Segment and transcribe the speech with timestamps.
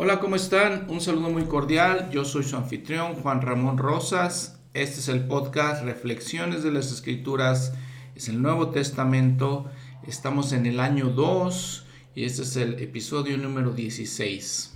[0.00, 0.86] Hola, ¿cómo están?
[0.88, 2.08] Un saludo muy cordial.
[2.12, 4.60] Yo soy su anfitrión, Juan Ramón Rosas.
[4.72, 7.74] Este es el podcast Reflexiones de las Escrituras.
[8.14, 9.68] Es el Nuevo Testamento.
[10.06, 11.84] Estamos en el año 2
[12.14, 14.72] y este es el episodio número 16.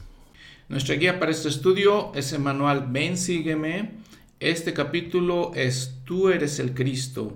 [0.68, 3.92] Nuestra guía para este estudio es el manual Ven, sígueme.
[4.40, 7.32] Este capítulo es Tú eres el Cristo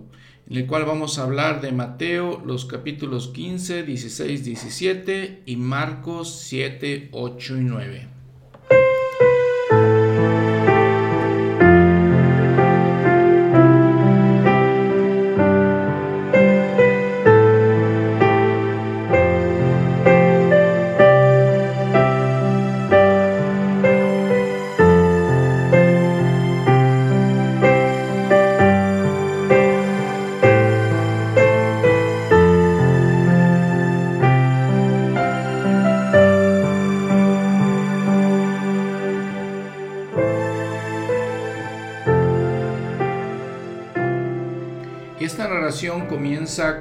[0.48, 6.40] en el cual vamos a hablar de Mateo, los capítulos 15, 16, 17 y Marcos
[6.42, 8.15] 7, 8 y 9.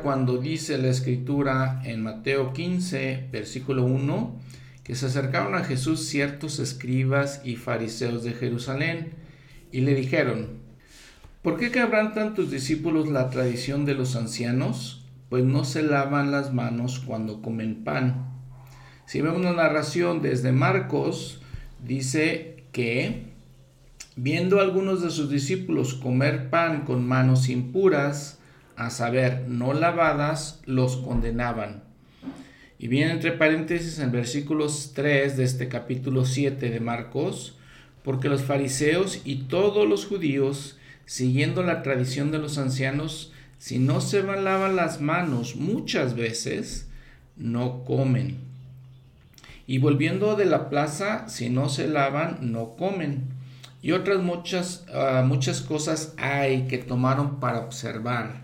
[0.01, 4.39] Cuando dice la escritura en Mateo 15, versículo 1,
[4.85, 9.09] que se acercaron a Jesús ciertos escribas y fariseos de Jerusalén
[9.73, 10.59] y le dijeron,
[11.41, 15.03] ¿por qué quebrantan tus discípulos la tradición de los ancianos?
[15.27, 18.29] Pues no se lavan las manos cuando comen pan.
[19.05, 21.41] Si vemos la narración desde Marcos,
[21.85, 23.23] dice que
[24.15, 28.39] viendo algunos de sus discípulos comer pan con manos impuras,
[28.75, 31.83] a saber, no lavadas, los condenaban.
[32.77, 37.57] Y viene entre paréntesis en versículos 3 de este capítulo 7 de Marcos,
[38.03, 44.01] porque los fariseos y todos los judíos, siguiendo la tradición de los ancianos, si no
[44.01, 46.89] se lavan las manos muchas veces,
[47.37, 48.37] no comen.
[49.67, 53.35] Y volviendo de la plaza, si no se lavan, no comen
[53.85, 58.41] y otras muchas, ah, muchas cosas hay que tomaron para observar,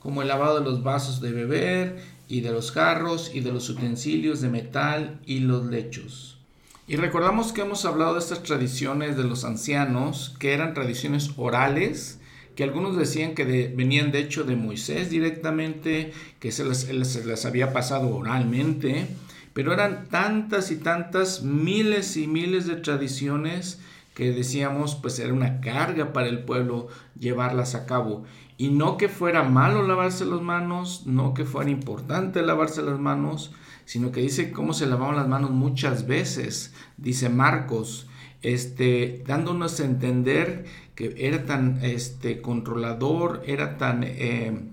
[0.00, 1.98] como el lavado de los vasos de beber
[2.28, 6.38] y de los jarros y de los utensilios de metal y los lechos.
[6.86, 12.18] Y recordamos que hemos hablado de estas tradiciones de los ancianos, que eran tradiciones orales,
[12.56, 17.44] que algunos decían que venían de hecho de Moisés directamente, que se les, se les
[17.44, 19.06] había pasado oralmente,
[19.52, 23.80] pero eran tantas y tantas miles y miles de tradiciones
[24.14, 26.88] que decíamos pues era una carga para el pueblo
[27.20, 28.24] llevarlas a cabo.
[28.58, 33.52] Y no que fuera malo lavarse las manos, no que fuera importante lavarse las manos,
[33.84, 38.08] sino que dice cómo se lavaban las manos muchas veces, dice Marcos,
[38.42, 44.72] este, dándonos a entender que era tan este, controlador, era tan eh,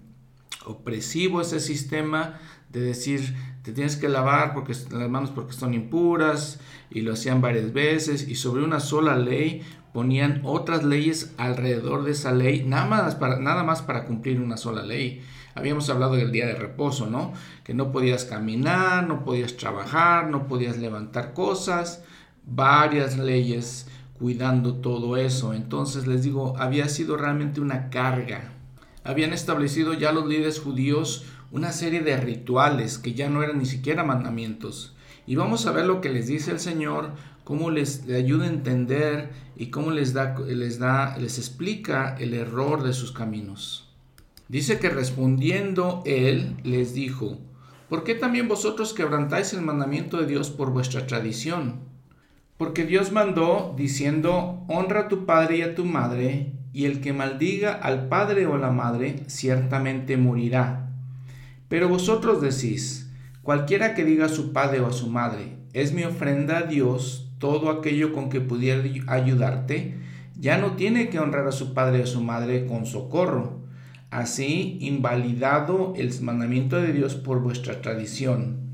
[0.66, 3.36] opresivo ese sistema de decir
[3.66, 6.60] te tienes que lavar porque las manos porque son impuras
[6.92, 9.64] y lo hacían varias veces y sobre una sola ley
[9.96, 14.58] ponían otras leyes alrededor de esa ley nada más para nada más para cumplir una
[14.58, 15.24] sola ley.
[15.54, 17.32] Habíamos hablado del día de reposo no
[17.64, 22.04] que no podías caminar no podías trabajar no podías levantar cosas
[22.46, 23.88] varias leyes
[24.20, 25.54] cuidando todo eso.
[25.54, 28.52] Entonces les digo había sido realmente una carga.
[29.06, 33.66] Habían establecido ya los líderes judíos una serie de rituales que ya no eran ni
[33.66, 34.94] siquiera mandamientos.
[35.26, 37.12] Y vamos a ver lo que les dice el Señor,
[37.46, 42.84] cómo les, ayuda a entender y cómo les da, les da, les explica el error
[42.84, 43.88] de sus caminos.
[44.50, 47.38] Dice que respondiendo él les dijo,
[47.88, 51.80] ¿por qué también vosotros quebrantáis el mandamiento de Dios por vuestra tradición?
[52.58, 57.14] Porque Dios mandó diciendo, honra a tu padre y a tu madre, y el que
[57.14, 60.90] maldiga al padre o a la madre ciertamente morirá.
[61.70, 63.12] Pero vosotros decís,
[63.44, 67.25] cualquiera que diga a su padre o a su madre, es mi ofrenda a Dios
[67.40, 69.96] todo aquello con que pudiera ayudarte,
[70.38, 73.62] ya no tiene que honrar a su padre o a su madre con socorro.
[74.10, 78.66] Así, invalidado el mandamiento de Dios por vuestra tradición.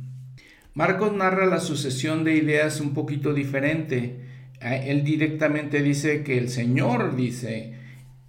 [0.74, 4.22] Marcos narra la sucesión de ideas un poquito diferente.
[4.59, 7.74] Él directamente dice que el Señor dice,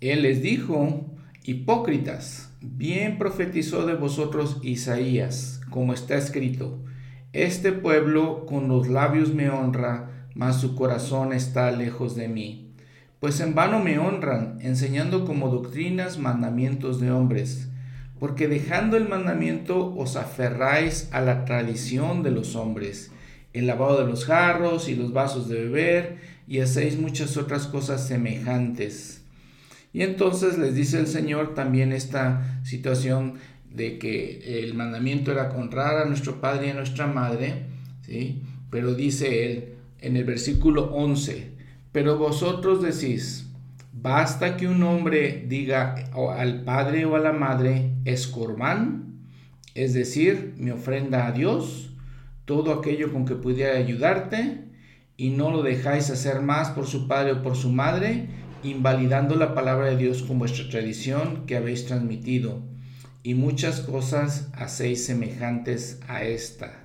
[0.00, 1.06] Él les dijo,
[1.44, 6.78] hipócritas, Bien profetizó de vosotros Isaías, como está escrito,
[7.32, 12.74] Este pueblo con los labios me honra, mas su corazón está lejos de mí.
[13.20, 17.68] Pues en vano me honran, enseñando como doctrinas mandamientos de hombres,
[18.18, 23.10] porque dejando el mandamiento os aferráis a la tradición de los hombres,
[23.52, 26.18] el lavado de los jarros y los vasos de beber,
[26.48, 29.22] y hacéis muchas otras cosas semejantes
[29.92, 33.34] y entonces les dice el Señor también esta situación
[33.70, 37.66] de que el mandamiento era honrar a nuestro padre y a nuestra madre,
[38.02, 38.42] ¿sí?
[38.70, 41.52] Pero dice él, en el versículo 11,
[41.92, 43.50] pero vosotros decís,
[43.92, 45.94] basta que un hombre diga
[46.36, 49.20] al padre o a la madre, es corbán,
[49.74, 51.90] es decir, mi ofrenda a Dios,
[52.44, 54.64] todo aquello con que pudiera ayudarte,
[55.16, 58.28] y no lo dejáis hacer más por su padre o por su madre,
[58.64, 62.60] invalidando la palabra de Dios con vuestra tradición que habéis transmitido,
[63.22, 66.82] y muchas cosas hacéis semejantes a esta.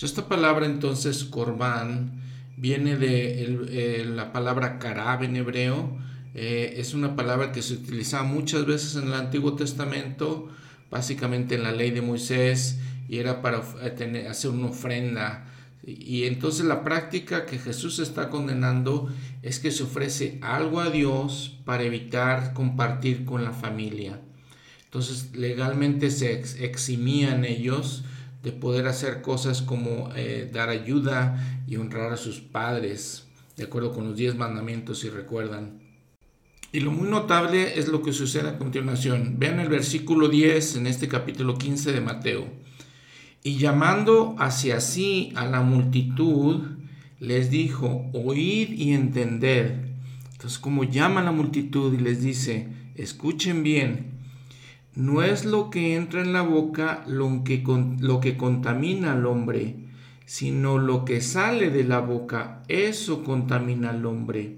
[0.00, 2.19] Esta palabra entonces, corbán,
[2.60, 5.98] viene de eh, la palabra karab en hebreo,
[6.34, 10.48] eh, es una palabra que se utilizaba muchas veces en el Antiguo Testamento,
[10.90, 12.78] básicamente en la ley de Moisés,
[13.08, 15.46] y era para eh, hacer una ofrenda
[15.82, 19.08] y entonces la práctica que Jesús está condenando
[19.42, 24.20] es que se ofrece algo a Dios para evitar compartir con la familia.
[24.84, 28.04] Entonces legalmente se eximían ellos
[28.42, 33.26] de poder hacer cosas como eh, dar ayuda y honrar a sus padres,
[33.56, 35.80] de acuerdo con los diez mandamientos, si recuerdan.
[36.72, 39.36] Y lo muy notable es lo que sucede a continuación.
[39.38, 42.46] Vean el versículo 10 en este capítulo 15 de Mateo.
[43.42, 46.62] Y llamando hacia sí a la multitud,
[47.18, 49.72] les dijo, oíd y entended.
[50.32, 54.19] Entonces, como llama la multitud y les dice, escuchen bien,
[54.94, 57.62] no es lo que entra en la boca lo que,
[58.00, 59.76] lo que contamina al hombre,
[60.26, 64.56] sino lo que sale de la boca, eso contamina al hombre.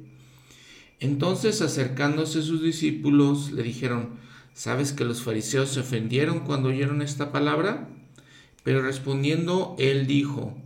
[1.01, 4.11] Entonces, acercándose sus discípulos, le dijeron,
[4.55, 7.89] ¿sabes que los fariseos se ofendieron cuando oyeron esta palabra?
[8.63, 10.57] Pero respondiendo, él dijo,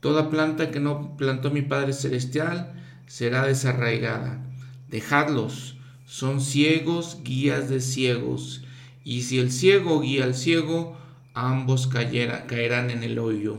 [0.00, 2.72] Toda planta que no plantó mi Padre Celestial
[3.06, 4.44] será desarraigada.
[4.88, 5.76] Dejadlos,
[6.06, 8.62] son ciegos, guías de ciegos.
[9.08, 10.94] Y si el ciego guía al ciego,
[11.32, 13.56] ambos caerán en el hoyo.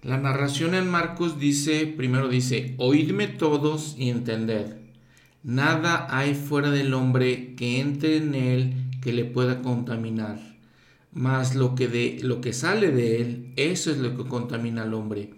[0.00, 4.76] La narración en Marcos dice, primero dice, oídme todos y entended.
[5.42, 10.38] Nada hay fuera del hombre que entre en él que le pueda contaminar
[11.10, 14.94] más lo que, de, lo que sale de él, eso es lo que contamina al
[14.94, 15.30] hombre.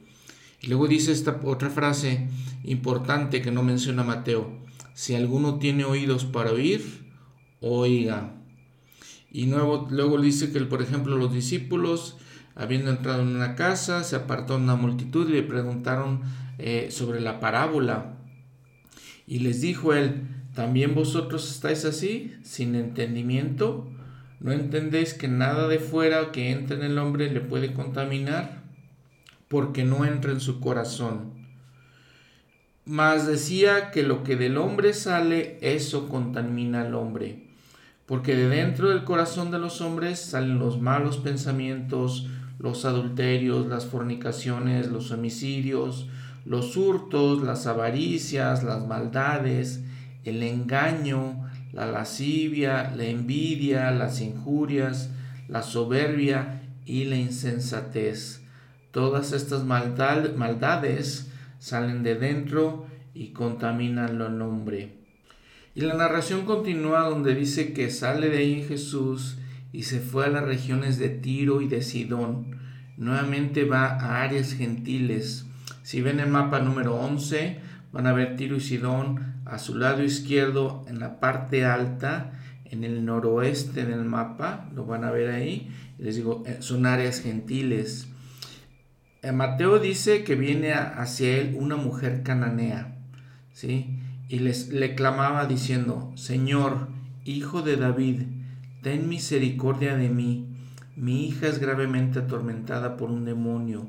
[0.60, 2.28] Y luego dice esta otra frase
[2.64, 4.58] importante que no menciona Mateo,
[4.92, 6.82] si alguno tiene oídos para oír,
[7.62, 8.43] oiga.
[9.34, 12.16] Y luego, luego dice que, por ejemplo, los discípulos,
[12.54, 16.20] habiendo entrado en una casa, se apartó una multitud y le preguntaron
[16.58, 18.14] eh, sobre la parábola.
[19.26, 20.22] Y les dijo él,
[20.54, 23.90] ¿también vosotros estáis así, sin entendimiento?
[24.38, 28.62] ¿No entendéis que nada de fuera que entre en el hombre le puede contaminar?
[29.48, 31.32] Porque no entra en su corazón.
[32.84, 37.43] Mas decía que lo que del hombre sale, eso contamina al hombre.
[38.06, 42.28] Porque de dentro del corazón de los hombres salen los malos pensamientos,
[42.58, 46.08] los adulterios, las fornicaciones, los homicidios,
[46.44, 49.82] los hurtos, las avaricias, las maldades,
[50.24, 55.10] el engaño, la lascivia, la envidia, las injurias,
[55.48, 58.42] la soberbia y la insensatez.
[58.90, 65.03] Todas estas maldades salen de dentro y contaminan lo nombre.
[65.76, 69.38] Y la narración continúa donde dice que sale de ahí Jesús
[69.72, 72.60] y se fue a las regiones de Tiro y de Sidón.
[72.96, 75.46] Nuevamente va a áreas gentiles.
[75.82, 77.58] Si ven el mapa número 11,
[77.92, 82.32] van a ver Tiro y Sidón a su lado izquierdo en la parte alta,
[82.64, 87.20] en el noroeste del mapa, lo van a ver ahí, les digo, eh, son áreas
[87.20, 88.06] gentiles.
[89.22, 92.96] Eh, Mateo dice que viene hacia él una mujer cananea,
[93.52, 93.93] ¿sí?
[94.28, 96.88] Y les, le clamaba diciendo, Señor,
[97.24, 98.22] hijo de David,
[98.82, 100.46] ten misericordia de mí,
[100.96, 103.88] mi hija es gravemente atormentada por un demonio.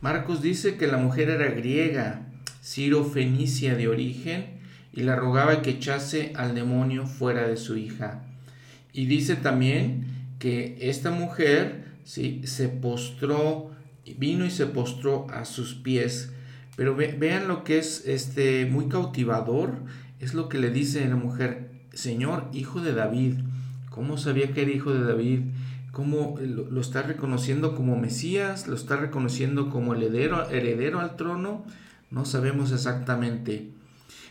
[0.00, 2.26] Marcos dice que la mujer era griega,
[2.62, 4.58] Ciro Fenicia de origen,
[4.92, 8.24] y le rogaba que echase al demonio fuera de su hija.
[8.92, 10.06] Y dice también
[10.38, 13.70] que esta mujer se postró,
[14.16, 16.32] vino y se postró a sus pies.
[16.78, 19.72] Pero vean lo que es este, muy cautivador,
[20.20, 23.34] es lo que le dice la mujer, Señor, hijo de David.
[23.90, 25.40] ¿Cómo sabía que era hijo de David?
[25.90, 28.68] ¿Cómo lo, está reconociendo como Mesías?
[28.68, 31.64] ¿Lo está reconociendo como heredero, heredero al trono?
[32.12, 33.70] No sabemos exactamente.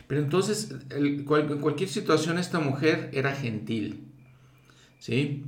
[0.08, 4.08] Pero entonces, en cualquier situación, esta mujer era gentil.
[5.00, 5.44] ¿Sí?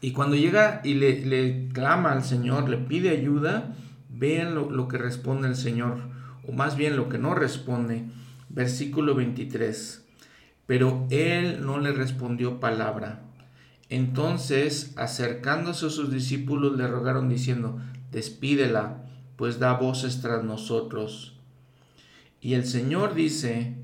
[0.00, 3.74] Y cuando llega y le, clama al Señor, le pide ayuda,
[4.08, 6.19] vean lo, que responde el Señor,
[6.52, 8.04] más bien lo que no responde.
[8.48, 10.04] Versículo 23.
[10.66, 13.22] Pero él no le respondió palabra.
[13.88, 17.80] Entonces, acercándose a sus discípulos, le rogaron diciendo,
[18.12, 19.04] despídela,
[19.36, 21.36] pues da voces tras nosotros.
[22.40, 23.76] Y el Señor dice,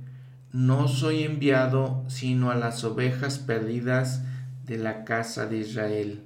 [0.52, 4.22] no soy enviado sino a las ovejas perdidas
[4.64, 6.25] de la casa de Israel.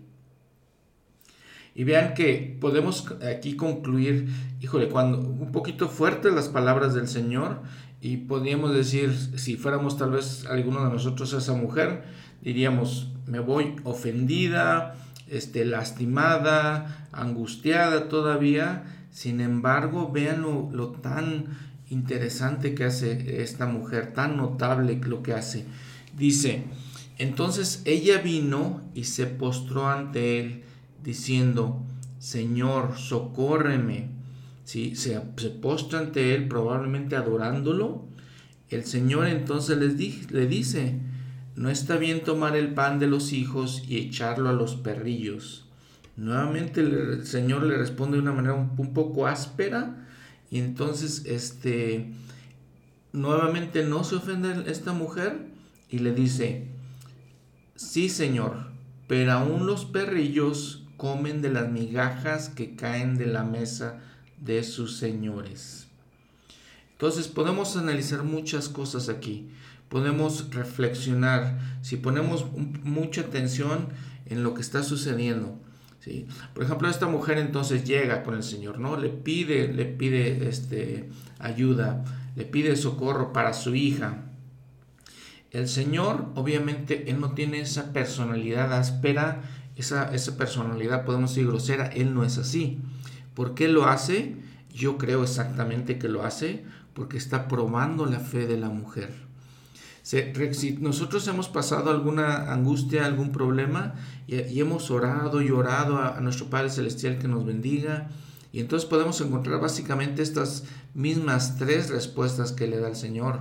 [1.81, 4.29] Y vean que podemos aquí concluir,
[4.61, 7.63] híjole, cuando un poquito fuertes las palabras del Señor
[8.03, 12.05] y podríamos decir, si fuéramos tal vez alguno de nosotros esa mujer,
[12.43, 14.95] diríamos, me voy ofendida,
[15.27, 19.07] este, lastimada, angustiada todavía.
[19.11, 21.47] Sin embargo, vean lo, lo tan
[21.89, 25.65] interesante que hace esta mujer, tan notable lo que hace.
[26.15, 26.63] Dice,
[27.17, 30.65] entonces ella vino y se postró ante él,
[31.03, 31.83] diciendo,
[32.19, 34.11] Señor, socórreme.
[34.65, 34.95] ¿Sí?
[34.95, 38.05] Se, se postra ante él, probablemente adorándolo.
[38.69, 41.01] El Señor entonces les le dice,
[41.57, 45.67] no está bien tomar el pan de los hijos y echarlo a los perrillos.
[46.17, 50.07] Nuevamente el Señor le responde de una manera un, un poco áspera,
[50.51, 52.11] y entonces, este,
[53.13, 55.47] nuevamente no se ofende esta mujer
[55.89, 56.67] y le dice,
[57.77, 58.71] sí Señor,
[59.07, 64.01] pero aún los perrillos comen de las migajas que caen de la mesa
[64.39, 65.87] de sus señores.
[66.93, 69.49] Entonces podemos analizar muchas cosas aquí,
[69.89, 73.89] podemos reflexionar, si ponemos mucha atención
[74.27, 75.59] en lo que está sucediendo.
[76.53, 78.99] Por ejemplo, esta mujer entonces llega con el Señor, ¿no?
[78.99, 82.05] Le pide, le pide este, ayuda,
[82.37, 84.27] le pide socorro para su hija.
[85.51, 89.41] El Señor, obviamente, Él no tiene esa personalidad áspera,
[89.81, 92.79] esa, esa personalidad, podemos decir, grosera, Él no es así.
[93.35, 94.37] ¿Por qué lo hace?
[94.73, 99.11] Yo creo exactamente que lo hace porque está probando la fe de la mujer.
[100.03, 103.95] Si nosotros hemos pasado alguna angustia, algún problema
[104.27, 108.09] y, hemos orado y orado a, a, nuestro Padre Celestial que nos bendiga,
[108.53, 113.41] y entonces podemos encontrar básicamente estas mismas tres respuestas que le da el Señor.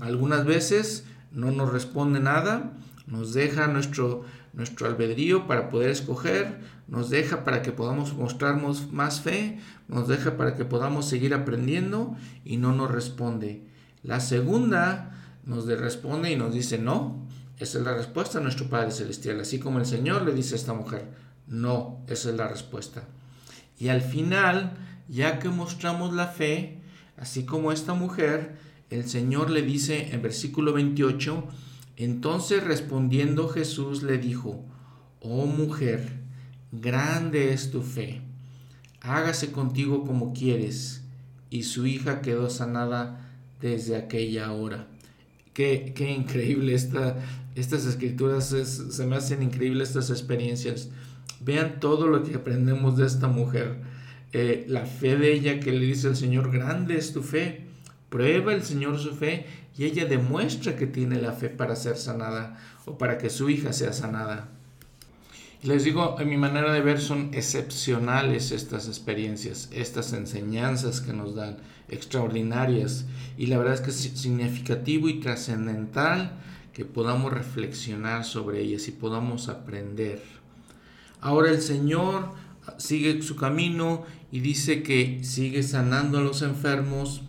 [0.00, 2.72] Algunas veces no nos responde nada,
[3.06, 9.20] nos deja nuestro, nuestro albedrío para poder escoger, nos deja para que podamos mostrarnos más
[9.20, 13.66] fe, nos deja para que podamos seguir aprendiendo y no nos responde.
[14.02, 15.12] La segunda
[15.44, 17.26] nos responde y nos dice no.
[17.58, 19.40] Esa es la respuesta a nuestro Padre Celestial.
[19.40, 21.06] Así como el Señor le dice a esta mujer,
[21.46, 23.04] no, esa es la respuesta.
[23.78, 24.76] Y al final,
[25.08, 26.80] ya que mostramos la fe,
[27.16, 28.56] así como esta mujer,
[28.90, 31.48] el Señor le dice en versículo 28,
[31.96, 34.64] entonces respondiendo Jesús le dijo,
[35.20, 36.20] oh mujer,
[36.72, 38.22] grande es tu fe,
[39.00, 41.02] hágase contigo como quieres.
[41.50, 43.30] Y su hija quedó sanada
[43.60, 44.88] desde aquella hora.
[45.52, 47.18] Qué, increíble esta,
[47.54, 50.88] estas escrituras, se me hacen increíbles estas experiencias.
[51.40, 53.80] Vean todo lo que aprendemos de esta mujer.
[54.32, 57.66] Eh, la fe de ella que le dice al Señor, grande es tu fe.
[58.08, 59.46] Prueba el Señor su fe
[59.76, 63.72] y ella demuestra que tiene la fe para ser sanada o para que su hija
[63.72, 64.48] sea sanada.
[65.62, 71.36] Les digo, en mi manera de ver son excepcionales estas experiencias, estas enseñanzas que nos
[71.36, 73.04] dan, extraordinarias.
[73.38, 76.40] Y la verdad es que es significativo y trascendental
[76.72, 80.20] que podamos reflexionar sobre ellas y podamos aprender.
[81.20, 82.32] Ahora el Señor
[82.78, 87.22] sigue su camino y dice que sigue sanando a los enfermos.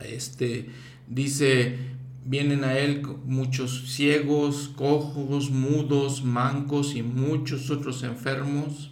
[0.00, 0.68] Este
[1.08, 1.96] dice
[2.28, 8.90] Vienen a él muchos ciegos, cojos, mudos, mancos y muchos otros enfermos.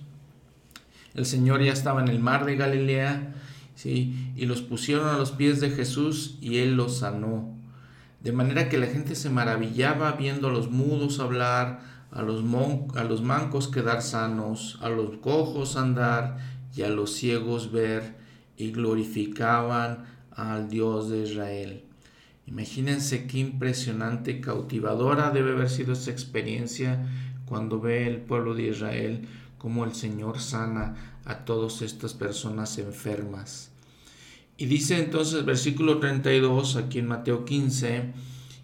[1.15, 3.35] El Señor ya estaba en el mar de Galilea,
[3.75, 4.33] ¿sí?
[4.37, 7.53] y los pusieron a los pies de Jesús y él los sanó.
[8.23, 11.81] De manera que la gente se maravillaba viendo a los mudos hablar,
[12.13, 12.45] a los,
[12.95, 16.39] a los mancos quedar sanos, a los cojos andar
[16.77, 18.15] y a los ciegos ver,
[18.57, 21.85] y glorificaban al Dios de Israel.
[22.47, 27.07] Imagínense qué impresionante, cautivadora debe haber sido esa experiencia
[27.47, 29.27] cuando ve el pueblo de Israel
[29.59, 33.71] como el Señor sana a todas estas personas enfermas.
[34.57, 38.13] Y dice entonces versículo 32 aquí en Mateo 15,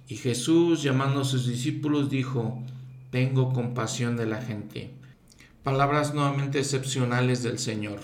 [0.09, 2.63] y Jesús llamando a sus discípulos dijo,
[3.11, 4.91] tengo compasión de la gente.
[5.63, 8.01] Palabras nuevamente excepcionales del Señor,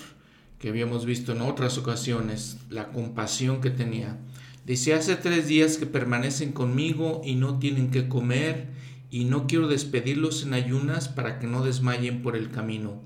[0.59, 4.19] que habíamos visto en otras ocasiones, la compasión que tenía.
[4.67, 8.67] Dice, hace tres días que permanecen conmigo y no tienen que comer
[9.13, 13.01] y no quiero despedirlos en ayunas para que no desmayen por el camino.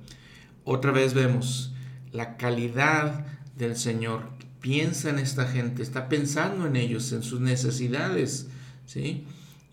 [0.65, 1.75] Otra vez vemos
[2.13, 3.27] la calidad
[3.59, 4.31] del Señor.
[4.63, 8.49] Piensa en esta gente, está pensando en ellos, en sus necesidades,
[8.87, 9.25] ¿sí?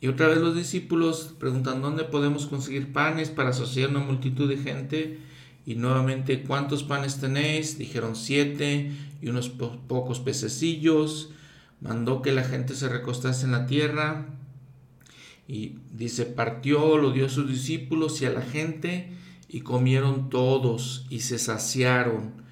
[0.01, 4.57] Y otra vez los discípulos preguntan dónde podemos conseguir panes para asociar una multitud de
[4.57, 5.19] gente.
[5.65, 7.77] Y nuevamente, ¿cuántos panes tenéis?
[7.77, 8.91] Dijeron siete
[9.21, 11.31] y unos pocos pececillos.
[11.81, 14.25] Mandó que la gente se recostase en la tierra
[15.47, 19.11] y dice, partió, lo dio a sus discípulos y a la gente
[19.47, 22.45] y comieron todos y se saciaron.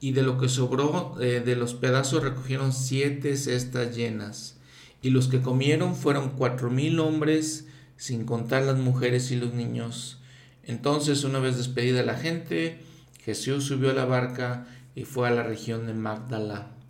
[0.00, 4.56] Y de lo que sobró eh, de los pedazos recogieron siete cestas llenas.
[5.00, 10.18] Y los que comieron fueron cuatro mil hombres, sin contar las mujeres y los niños.
[10.64, 12.80] Entonces, una vez despedida la gente,
[13.24, 16.81] Jesús subió a la barca y fue a la región de Magdala.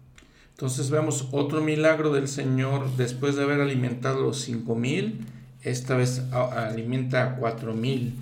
[0.62, 5.26] Entonces vemos otro milagro del Señor después de haber alimentado los cinco mil,
[5.64, 8.14] esta vez alimenta a cuatro mil.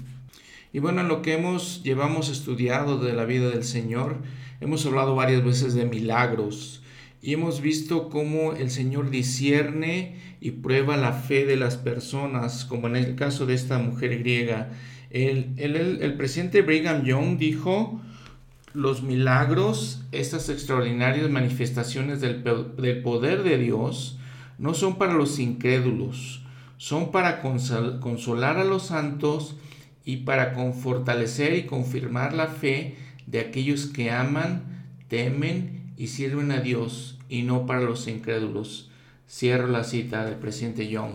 [0.72, 4.16] Y bueno, en lo que hemos llevamos estudiado de la vida del Señor,
[4.62, 6.82] hemos hablado varias veces de milagros
[7.20, 12.86] y hemos visto cómo el Señor discierne y prueba la fe de las personas, como
[12.86, 14.70] en el caso de esta mujer griega.
[15.10, 18.00] El, el, el presidente Brigham Young dijo,
[18.72, 24.18] los milagros, estas extraordinarias manifestaciones del, del, poder de Dios,
[24.58, 26.42] no son para los incrédulos,
[26.76, 29.56] son para consolar a los santos
[30.04, 32.96] y para fortalecer y confirmar la fe
[33.26, 38.90] de aquellos que aman, temen y sirven a Dios y no para los incrédulos.
[39.28, 41.12] Cierro la cita del presidente Young.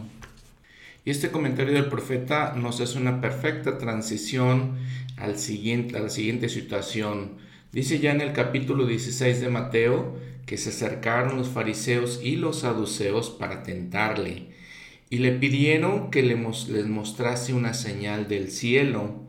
[1.04, 4.78] Y este comentario del profeta nos hace una perfecta transición
[5.18, 7.45] al siguiente, a la siguiente situación.
[7.76, 10.16] Dice ya en el capítulo 16 de Mateo
[10.46, 14.48] que se acercaron los fariseos y los saduceos para tentarle
[15.10, 19.26] y le pidieron que les mostrase una señal del cielo.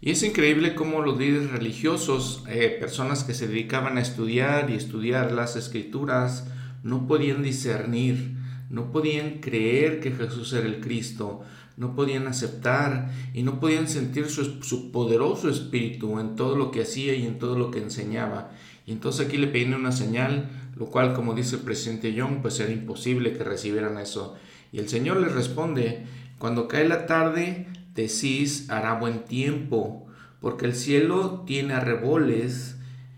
[0.00, 4.76] Y es increíble cómo los líderes religiosos, eh, personas que se dedicaban a estudiar y
[4.76, 6.46] estudiar las escrituras,
[6.82, 8.32] no podían discernir,
[8.70, 11.42] no podían creer que Jesús era el Cristo,
[11.76, 16.82] no podían aceptar y no podían sentir su, su, poderoso espíritu en todo lo que
[16.82, 18.50] hacía y en todo lo que enseñaba.
[18.86, 22.60] Y entonces aquí le pidieron una señal, lo cual, como dice el presidente Young, pues
[22.60, 24.36] era imposible que recibieran eso.
[24.72, 26.04] Y el Señor les responde,
[26.38, 30.06] cuando cae la tarde, decís hará buen tiempo,
[30.40, 32.76] porque el cielo tiene arreboles,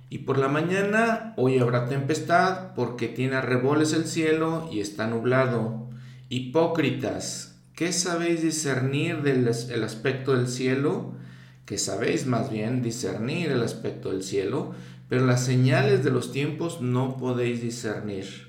[0.09, 5.89] y por la mañana hoy habrá tempestad, porque tiene arreboles el cielo y está nublado.
[6.29, 11.13] Hipócritas, ¿qué sabéis discernir del el aspecto del cielo?
[11.67, 14.75] Que sabéis más bien discernir el aspecto del cielo,
[15.09, 18.49] pero las señales de los tiempos no podéis discernir.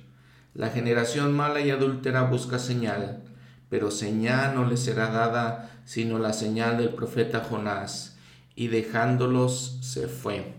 [0.53, 3.21] La generación mala y adúltera busca señal,
[3.69, 8.17] pero señal no le será dada sino la señal del profeta Jonás,
[8.55, 10.53] y dejándolos se fue.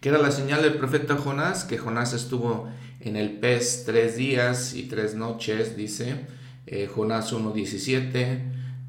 [0.00, 1.64] ¿Qué era la señal del profeta Jonás?
[1.64, 2.68] Que Jonás estuvo
[3.00, 6.26] en el pez tres días y tres noches, dice
[6.66, 8.40] eh, Jonás 1.17,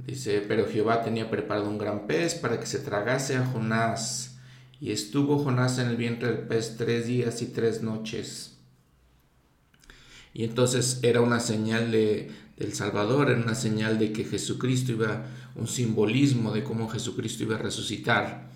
[0.05, 4.37] dice, pero Jehová tenía preparado un gran pez para que se tragase a Jonás,
[4.79, 8.57] y estuvo Jonás en el vientre del pez tres días y tres noches.
[10.33, 15.25] Y entonces era una señal de, del Salvador, era una señal de que Jesucristo iba,
[15.55, 18.49] un simbolismo de cómo Jesucristo iba a resucitar.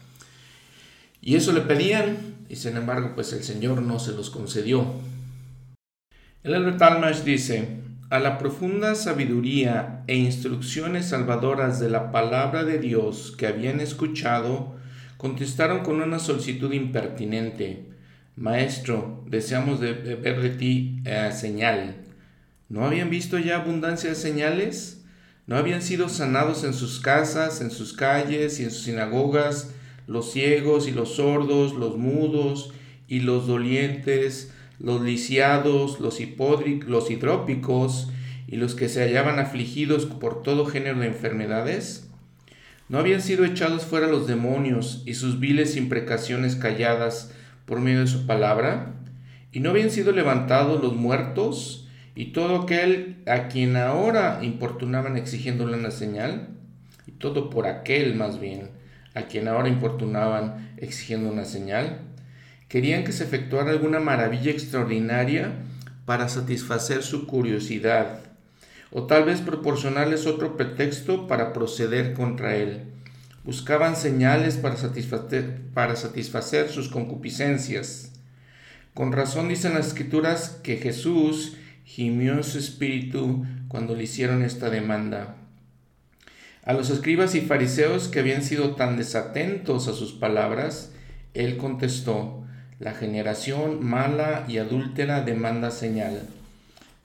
[1.21, 4.86] Y eso le pedían, y sin embargo, pues el Señor no se los concedió.
[6.43, 12.80] El Albert Talmash dice, a la profunda sabiduría e instrucciones salvadoras de la palabra de
[12.80, 14.76] Dios que habían escuchado,
[15.17, 17.88] contestaron con una solicitud impertinente
[18.38, 21.96] Maestro, deseamos de, ver de ti eh, señal.
[22.70, 25.02] ¿No habían visto ya abundancia de señales?
[25.48, 29.72] ¿No habían sido sanados en sus casas, en sus calles y en sus sinagogas
[30.06, 32.72] los ciegos y los sordos, los mudos
[33.08, 36.20] y los dolientes, los lisiados, los,
[36.88, 38.10] los hidrópicos
[38.48, 42.10] y los que se hallaban afligidos por todo género de enfermedades?
[42.90, 47.34] ¿No habían sido echados fuera los demonios y sus viles imprecaciones calladas
[47.66, 48.94] por medio de su palabra,
[49.52, 55.78] y no habían sido levantados los muertos y todo aquel a quien ahora importunaban exigiéndole
[55.78, 56.48] una señal,
[57.06, 58.70] y todo por aquel más bien
[59.18, 62.02] a quien ahora importunaban exigiendo una señal,
[62.67, 65.53] querían que se efectuara alguna maravilla extraordinaria
[66.06, 68.21] para satisfacer su curiosidad,
[68.91, 72.88] o tal vez proporcionarles otro pretexto para proceder contra él
[73.47, 78.12] buscaban señales para satisfacer, para satisfacer sus concupiscencias.
[78.93, 84.69] Con razón dicen las escrituras que Jesús gimió en su espíritu cuando le hicieron esta
[84.69, 85.38] demanda.
[86.65, 90.91] A los escribas y fariseos que habían sido tan desatentos a sus palabras,
[91.34, 92.45] él contestó,
[92.80, 96.22] la generación mala y adúltera demanda señal,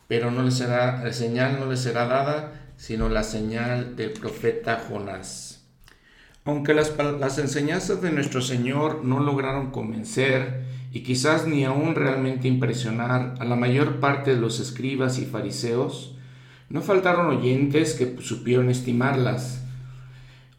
[0.07, 4.85] pero no le será, la señal no le será dada, sino la señal del profeta
[4.89, 5.53] Jonás.
[6.45, 13.37] Aunque las, enseñanzas de nuestro Señor no lograron convencer y quizás ni aún realmente impresionar
[13.39, 16.17] a la mayor parte de los escribas y fariseos,
[16.69, 19.62] no faltaron oyentes que supieron estimarlas.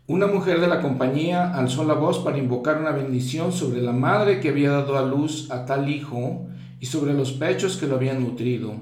[0.06, 4.42] Una mujer de la compañía alzó la voz para invocar una bendición sobre la madre
[4.42, 6.46] que había dado a luz a tal hijo
[6.82, 8.74] y sobre los pechos que lo habían nutrido.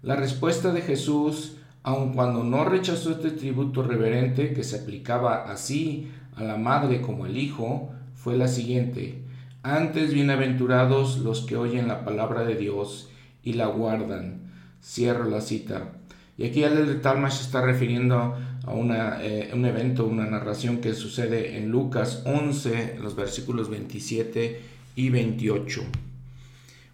[0.00, 6.10] La respuesta de Jesús, aun cuando no rechazó este tributo reverente que se aplicaba así
[6.34, 9.22] a la madre como al hijo, fue la siguiente.
[9.62, 13.10] Antes bienaventurados los que oyen la palabra de Dios
[13.42, 14.50] y la guardan.
[14.82, 15.92] Cierro la cita.
[16.38, 18.34] Y aquí el de Talmash está refiriendo
[18.66, 24.60] a una, eh, un evento, una narración que sucede en Lucas 11, los versículos 27
[24.96, 25.82] y 28.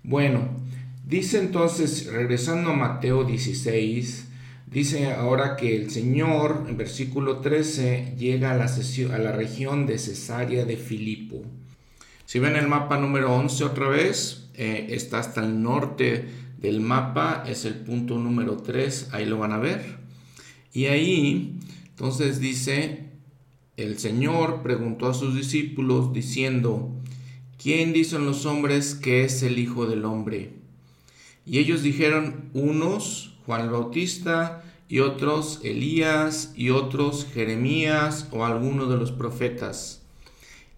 [0.02, 0.48] Bueno,
[1.06, 4.28] dice entonces, regresando a Mateo 16,
[4.66, 9.98] dice ahora que el Señor, en versículo 13, llega a la, a la región de
[9.98, 11.42] Cesarea de Filipo.
[12.24, 16.26] Si ven el mapa número 11 otra vez, eh, está hasta el norte
[16.59, 19.98] del mapa, es el punto número 3, ahí lo van a ver.
[20.72, 21.59] Y ahí,
[22.00, 23.10] entonces dice,
[23.76, 26.88] el Señor preguntó a sus discípulos diciendo,
[27.62, 30.54] ¿quién dicen los hombres que es el Hijo del Hombre?
[31.44, 38.86] Y ellos dijeron, unos, Juan el Bautista, y otros, Elías, y otros, Jeremías o alguno
[38.86, 40.00] de los profetas.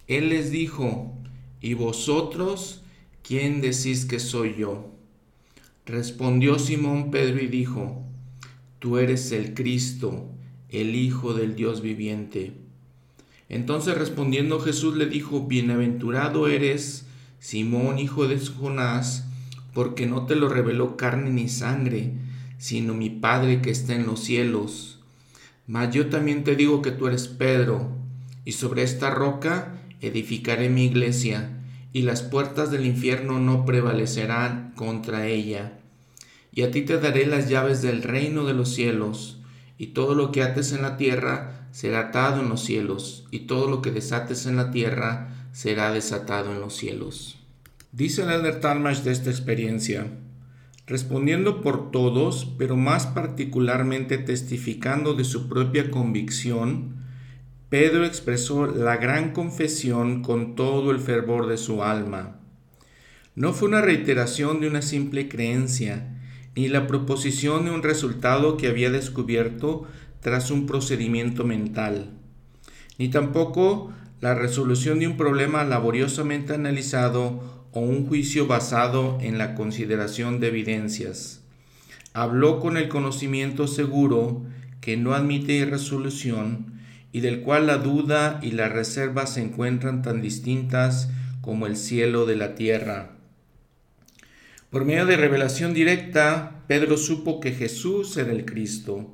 [0.09, 1.13] Él les dijo,
[1.61, 2.81] ¿Y vosotros
[3.25, 4.91] quién decís que soy yo?
[5.85, 8.03] Respondió Simón Pedro y dijo,
[8.79, 10.32] Tú eres el Cristo,
[10.73, 12.51] el Hijo del Dios viviente.
[13.47, 17.05] Entonces respondiendo Jesús le dijo, Bienaventurado eres,
[17.39, 19.27] Simón, hijo de Jonás,
[19.73, 22.13] porque no te lo reveló carne ni sangre,
[22.57, 24.99] sino mi Padre que está en los cielos.
[25.67, 27.91] Mas yo también te digo que tú eres Pedro,
[28.43, 31.59] y sobre esta roca edificaré mi iglesia,
[31.93, 35.79] y las puertas del infierno no prevalecerán contra ella.
[36.51, 39.42] Y a ti te daré las llaves del reino de los cielos,
[39.83, 43.69] y todo lo que ates en la tierra será atado en los cielos, y todo
[43.69, 47.37] lo que desates en la tierra será desatado en los cielos.
[47.91, 50.07] Dice el Elder Talmash de esta experiencia,
[50.87, 56.95] respondiendo por todos, pero más particularmente testificando de su propia convicción,
[57.67, 62.39] Pedro expresó la gran confesión con todo el fervor de su alma.
[63.35, 66.12] No fue una reiteración de una simple creencia,
[66.55, 69.87] ni la proposición de un resultado que había descubierto
[70.21, 72.11] tras un procedimiento mental,
[72.97, 79.55] ni tampoco la resolución de un problema laboriosamente analizado o un juicio basado en la
[79.55, 81.41] consideración de evidencias.
[82.13, 84.43] Habló con el conocimiento seguro
[84.79, 86.73] que no admite irresolución,
[87.13, 91.09] y del cual la duda y la reserva se encuentran tan distintas
[91.41, 93.12] como el cielo de la tierra.
[94.73, 99.07] Por medio de revelación directa, Pedro supo que Jesús era el Cristo,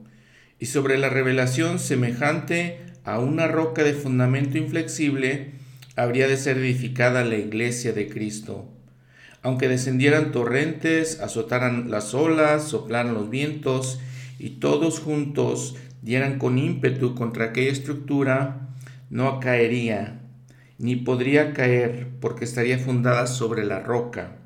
[0.57, 5.51] y sobre la revelación semejante a una roca de fundamento inflexible,
[5.97, 8.69] habría de ser edificada la iglesia de Cristo.
[9.41, 13.99] Aunque descendieran torrentes, azotaran las olas, soplaran los vientos,
[14.39, 18.69] y todos juntos dieran con ímpetu contra aquella estructura,
[19.09, 20.21] no caería,
[20.77, 24.38] ni podría caer, porque estaría fundada sobre la roca.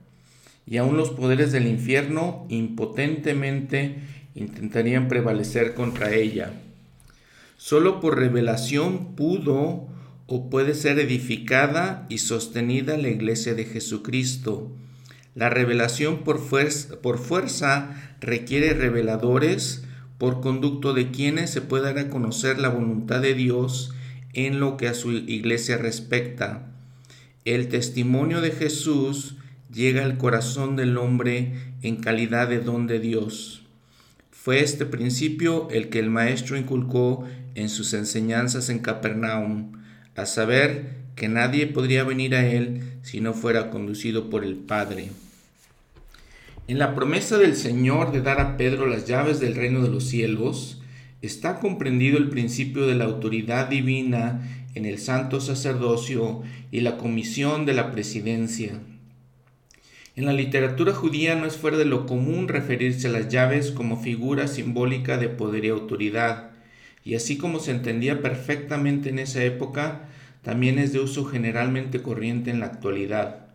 [0.66, 3.98] Y aun los poderes del infierno impotentemente
[4.36, 6.54] intentarían prevalecer contra ella.
[7.58, 9.88] Solo por revelación pudo
[10.28, 14.72] o puede ser edificada y sostenida la iglesia de Jesucristo.
[15.36, 19.84] La revelación por fuerza, por fuerza requiere reveladores,
[20.18, 23.94] por conducto de quienes se pueda dar a conocer la voluntad de Dios
[24.34, 26.68] en lo que a su iglesia respecta.
[27.46, 29.36] El testimonio de Jesús
[29.74, 33.64] llega al corazón del hombre en calidad de don de Dios.
[34.32, 39.72] Fue este principio el que el Maestro inculcó en sus enseñanzas en Capernaum,
[40.16, 45.10] a saber que nadie podría venir a él si no fuera conducido por el Padre.
[46.68, 50.06] En la promesa del Señor de dar a Pedro las llaves del reino de los
[50.06, 50.82] cielos,
[51.22, 57.66] está comprendido el principio de la autoridad divina en el santo sacerdocio y la comisión
[57.66, 58.80] de la presidencia.
[60.16, 64.00] En la literatura judía no es fuera de lo común referirse a las llaves como
[64.00, 66.52] figura simbólica de poder y autoridad,
[67.04, 70.10] y así como se entendía perfectamente en esa época,
[70.44, 73.48] también es de uso generalmente corriente en la actualidad.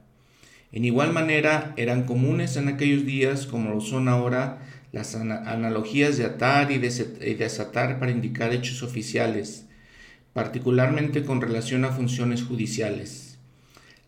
[0.72, 4.58] En igual manera, eran comunes en aquellos días, como lo son ahora,
[4.90, 9.66] las analogías de atar y desatar para indicar hechos oficiales,
[10.32, 13.27] particularmente con relación a funciones judiciales.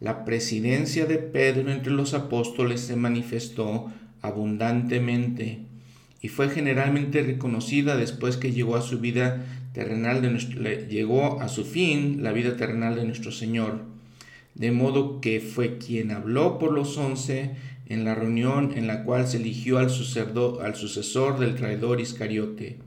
[0.00, 5.60] La presidencia de Pedro entre los apóstoles se manifestó abundantemente
[6.22, 10.22] y fue generalmente reconocida después que llegó a su vida terrenal
[10.88, 13.82] llegó a su fin la vida terrenal de nuestro Señor,
[14.54, 17.50] de modo que fue quien habló por los once
[17.86, 19.90] en la reunión en la cual se eligió al,
[20.62, 22.78] al sucesor del traidor Iscariote,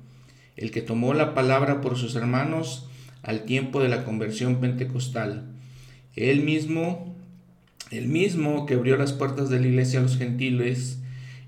[0.58, 2.88] el que tomó la palabra por sus hermanos
[3.22, 5.53] al tiempo de la conversión pentecostal.
[6.16, 7.16] Él mismo,
[7.92, 11.00] el mismo que abrió las puertas de la iglesia a los gentiles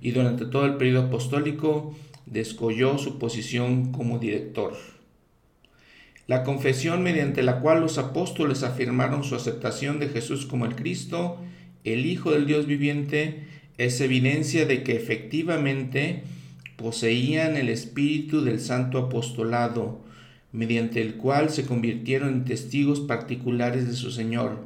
[0.01, 4.73] y durante todo el periodo apostólico descolló su posición como director.
[6.27, 11.37] La confesión mediante la cual los apóstoles afirmaron su aceptación de Jesús como el Cristo,
[11.83, 13.43] el Hijo del Dios viviente,
[13.77, 16.23] es evidencia de que efectivamente
[16.77, 20.04] poseían el espíritu del santo apostolado,
[20.55, 24.59] mediante el cual se convirtieron en testigos particulares de su Señor.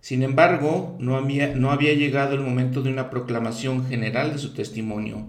[0.00, 4.52] Sin embargo, no había, no había llegado el momento de una proclamación general de su
[4.52, 5.26] testimonio,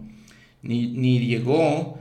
[0.61, 1.99] ni, ni llegó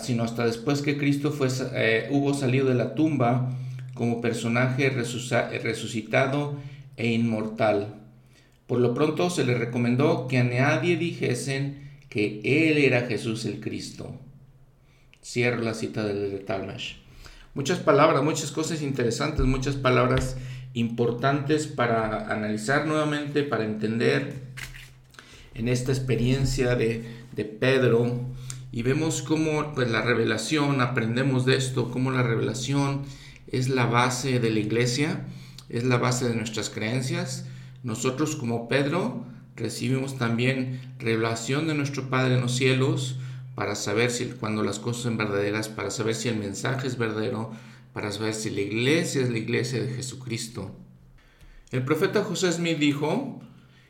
[0.00, 3.50] sino hasta después que Cristo fue, eh, hubo salido de la tumba
[3.94, 6.56] como personaje resucitado
[6.96, 7.94] e inmortal.
[8.66, 13.60] Por lo pronto se le recomendó que a nadie dijesen que Él era Jesús el
[13.60, 14.20] Cristo.
[15.24, 16.96] Cierro la cita de Talmash.
[17.54, 20.36] Muchas palabras, muchas cosas interesantes, muchas palabras
[20.74, 24.34] importantes para analizar nuevamente, para entender
[25.54, 28.20] en esta experiencia de, de Pedro
[28.70, 33.02] y vemos cómo pues, la revelación, aprendemos de esto, cómo la revelación
[33.46, 35.24] es la base de la iglesia,
[35.70, 37.46] es la base de nuestras creencias.
[37.82, 39.24] Nosotros como Pedro
[39.56, 43.16] recibimos también revelación de nuestro Padre en los cielos
[43.54, 47.52] para saber si cuando las cosas son verdaderas, para saber si el mensaje es verdadero,
[47.92, 50.74] para saber si la iglesia es la iglesia de Jesucristo.
[51.70, 53.40] El profeta José Smith dijo,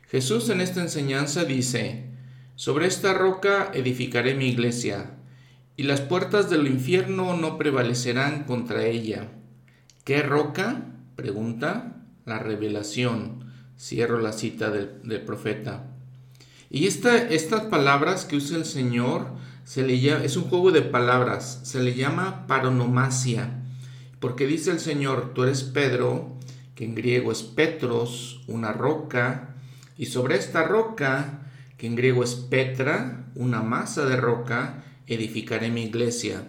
[0.09, 2.05] Jesús en esta enseñanza dice,
[2.55, 5.15] sobre esta roca edificaré mi iglesia,
[5.77, 9.31] y las puertas del infierno no prevalecerán contra ella.
[10.03, 10.85] ¿Qué roca?
[11.15, 12.03] pregunta.
[12.25, 13.51] La revelación.
[13.77, 15.91] Cierro la cita del, profeta.
[16.69, 19.27] Y estas palabras que usa el Señor
[19.65, 23.63] se le llama, es un juego de palabras, se le llama paronomasia,
[24.19, 26.37] porque dice el Señor, tú eres Pedro,
[26.75, 29.55] que en griego es Petros, una roca,
[29.97, 31.41] y sobre esta roca
[31.77, 36.47] que en griego es Petra, una masa de roca, edificaré mi iglesia.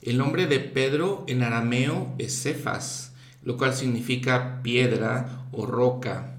[0.00, 3.12] El nombre de Pedro en arameo es Cefas,
[3.42, 6.36] lo cual significa piedra o roca.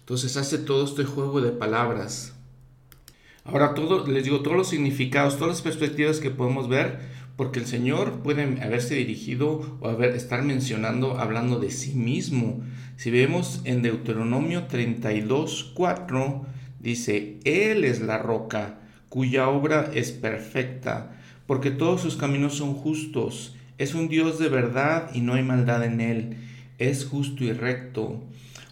[0.00, 2.34] Entonces hace todo este juego de palabras.
[3.48, 7.00] Ahora todo, les digo todos los significados, todas las perspectivas que podemos ver,
[7.36, 12.60] porque el Señor puede haberse dirigido o haber, estar mencionando, hablando de sí mismo.
[12.96, 16.46] Si vemos en Deuteronomio 32, 4,
[16.80, 23.56] Dice, Él es la roca, cuya obra es perfecta, porque todos sus caminos son justos.
[23.78, 26.36] Es un Dios de verdad y no hay maldad en Él.
[26.78, 28.22] Es justo y recto.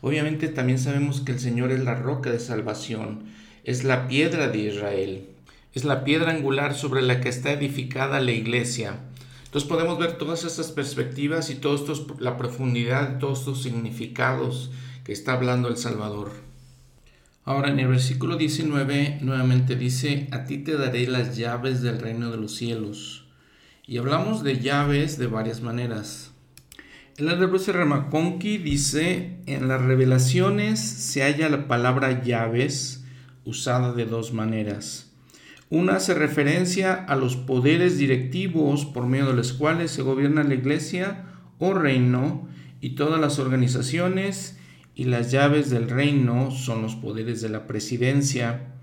[0.03, 3.25] Obviamente también sabemos que el Señor es la roca de salvación,
[3.67, 5.27] es la piedra de Israel,
[5.75, 9.01] es la piedra angular sobre la que está edificada la iglesia.
[9.45, 14.71] Entonces podemos ver todas estas perspectivas y todos estos, la profundidad de todos estos significados
[15.03, 16.31] que está hablando el Salvador.
[17.45, 22.31] Ahora en el versículo 19 nuevamente dice, a ti te daré las llaves del reino
[22.31, 23.27] de los cielos.
[23.85, 26.31] Y hablamos de llaves de varias maneras.
[27.17, 33.03] El Bruce Ramaconqui dice, en las revelaciones se halla la palabra llaves
[33.47, 35.13] usada de dos maneras.
[35.71, 40.55] Una hace referencia a los poderes directivos por medio de los cuales se gobierna la
[40.55, 41.25] iglesia
[41.59, 42.49] o reino
[42.81, 44.59] y todas las organizaciones
[44.95, 48.75] y las llaves del reino son los poderes de la presidencia.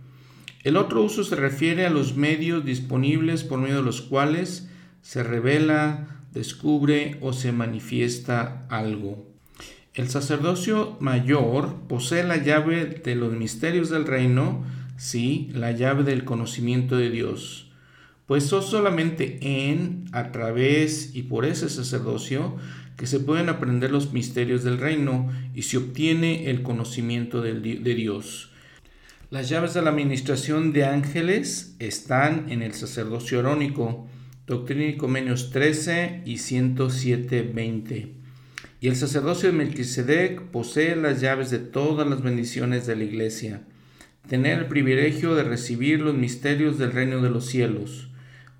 [0.63, 4.69] El otro uso se refiere a los medios disponibles por medio de los cuales
[5.01, 9.32] se revela, descubre o se manifiesta algo.
[9.93, 14.63] El sacerdocio mayor posee la llave de los misterios del reino,
[14.97, 17.71] sí, la llave del conocimiento de Dios.
[18.25, 22.55] Pues solamente en, a través y por ese sacerdocio
[22.97, 27.53] que se pueden aprender los misterios del reino y se obtiene el conocimiento de
[27.93, 28.49] Dios.
[29.29, 34.07] Las llaves de la administración de ángeles están en el sacerdocio arónico,
[34.47, 38.22] Doctrina y Comenios 13 y 107.20.
[38.83, 43.61] Y el sacerdocio de Melquisedec posee las llaves de todas las bendiciones de la iglesia.
[44.27, 48.09] Tener el privilegio de recibir los misterios del reino de los cielos,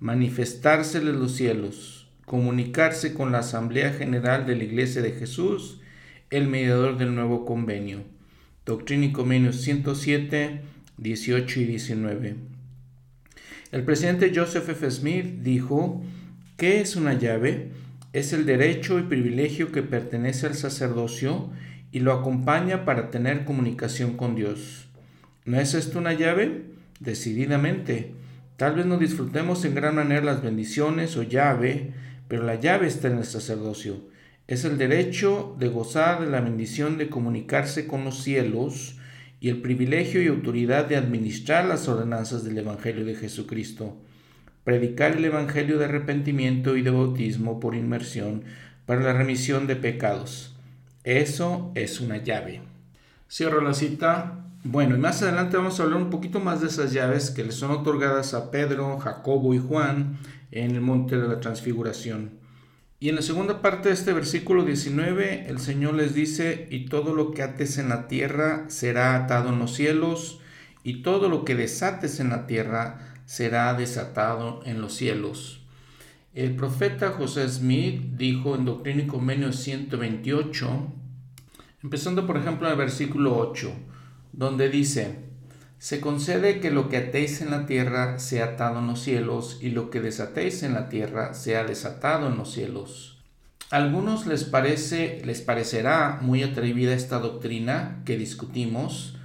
[0.00, 5.82] manifestárseles los cielos, comunicarse con la Asamblea General de la Iglesia de Jesús
[6.30, 8.02] el mediador del nuevo convenio.
[8.64, 10.62] Doctrina y Convenios 107,
[10.96, 12.36] 18 y 19.
[13.72, 14.90] El presidente Joseph F.
[14.90, 16.02] Smith dijo,
[16.56, 17.83] ¿qué es una llave?
[18.14, 21.50] Es el derecho y privilegio que pertenece al sacerdocio
[21.90, 24.86] y lo acompaña para tener comunicación con Dios.
[25.44, 26.62] ¿No es esto una llave?
[27.00, 28.14] Decididamente.
[28.56, 31.92] Tal vez no disfrutemos en gran manera las bendiciones o llave,
[32.28, 34.04] pero la llave está en el sacerdocio.
[34.46, 38.96] Es el derecho de gozar de la bendición de comunicarse con los cielos
[39.40, 44.03] y el privilegio y autoridad de administrar las ordenanzas del Evangelio de Jesucristo.
[44.64, 48.44] Predicar el Evangelio de arrepentimiento y de bautismo por inmersión
[48.86, 50.56] para la remisión de pecados.
[51.04, 52.62] Eso es una llave.
[53.28, 56.90] Cierro la cita bueno, y más adelante vamos a hablar un poquito más de esas
[56.90, 60.16] llaves que le son otorgadas a Pedro, Jacobo y Juan
[60.52, 62.30] en el monte de la transfiguración.
[62.98, 67.14] Y en la segunda parte de este versículo 19, el Señor les dice, y todo
[67.14, 70.40] lo que ates en la tierra será atado en los cielos,
[70.82, 75.60] y todo lo que desates en la tierra será desatado en los cielos.
[76.34, 80.92] El profeta José Smith dijo en Doctrina y Convenio 128,
[81.82, 83.72] empezando por ejemplo en el versículo 8,
[84.32, 85.24] donde dice,
[85.78, 89.70] se concede que lo que atéis en la tierra sea atado en los cielos y
[89.70, 93.22] lo que desatéis en la tierra sea desatado en los cielos.
[93.70, 99.16] A algunos les parece les parecerá muy atrevida esta doctrina que discutimos,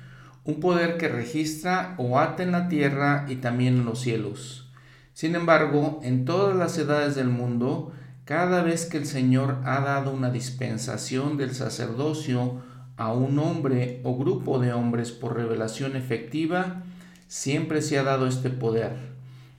[0.50, 4.72] un poder que registra o ata en la tierra y también en los cielos.
[5.14, 7.92] Sin embargo, en todas las edades del mundo,
[8.26, 12.62] cada vez que el Señor ha dado una dispensación del sacerdocio
[12.98, 16.84] a un hombre o grupo de hombres por revelación efectiva,
[17.28, 18.96] siempre se ha dado este poder.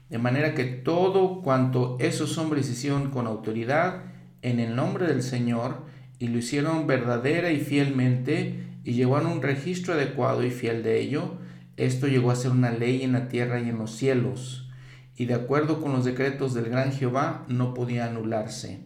[0.09, 4.03] De manera que todo cuanto esos hombres hicieron con autoridad
[4.41, 5.85] en el nombre del Señor
[6.19, 11.35] y lo hicieron verdadera y fielmente y llevaron un registro adecuado y fiel de ello,
[11.77, 14.69] esto llegó a ser una ley en la tierra y en los cielos,
[15.15, 18.81] y de acuerdo con los decretos del gran Jehová no podía anularse.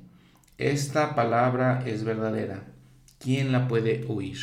[0.57, 2.75] Esta palabra es verdadera.
[3.25, 4.37] ¿quién la puede oír?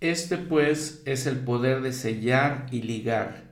[0.00, 3.50] Este pues es el poder de sellar y ligar,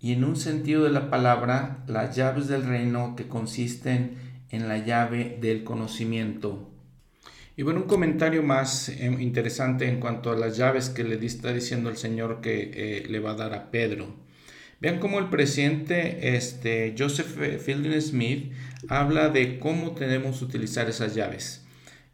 [0.00, 4.16] y en un sentido de la palabra, las llaves del reino que consisten
[4.50, 6.68] en la llave del conocimiento.
[7.56, 11.52] Y bueno, un comentario más eh, interesante en cuanto a las llaves que le está
[11.52, 14.14] diciendo el Señor que eh, le va a dar a Pedro.
[14.80, 18.52] Vean cómo el presidente este, Joseph Fielding Smith
[18.88, 21.64] habla de cómo tenemos que utilizar esas llaves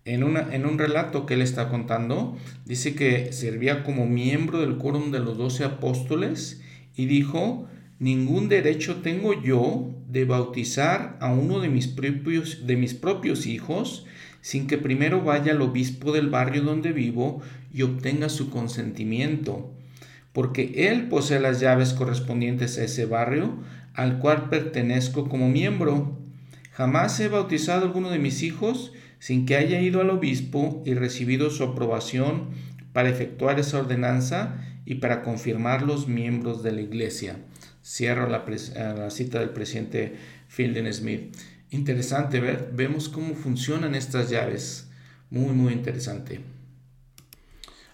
[0.04, 4.76] en, una, en un relato que él está contando, dice que servía como miembro del
[4.76, 6.62] quórum de los doce apóstoles
[6.96, 12.94] y dijo, ningún derecho tengo yo de bautizar a uno de mis propios, de mis
[12.94, 14.06] propios hijos
[14.40, 19.72] sin que primero vaya al obispo del barrio donde vivo y obtenga su consentimiento,
[20.32, 23.58] porque él posee las llaves correspondientes a ese barrio
[23.94, 26.18] al cual pertenezco como miembro.
[26.72, 30.94] Jamás he bautizado a alguno de mis hijos sin que haya ido al obispo y
[30.94, 32.50] recibido su aprobación
[32.92, 37.36] para efectuar esa ordenanza y para confirmar los miembros de la iglesia.
[37.84, 38.44] Cierro la,
[38.94, 40.14] la cita del presidente
[40.48, 41.36] Fielding Smith.
[41.70, 44.88] Interesante ver, vemos cómo funcionan estas llaves.
[45.30, 46.40] Muy, muy interesante.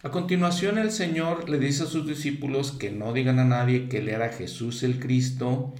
[0.03, 4.01] A continuación el Señor le dice a sus discípulos que no digan a nadie que
[4.01, 5.75] le era Jesús el Cristo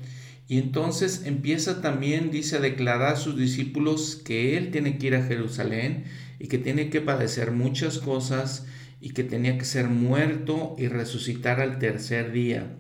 [0.49, 5.15] y entonces empieza también, dice, a declarar a sus discípulos que Él tiene que ir
[5.17, 6.05] a Jerusalén
[6.39, 8.67] y que tiene que padecer muchas cosas
[9.01, 12.77] y que tenía que ser muerto y resucitar al tercer día.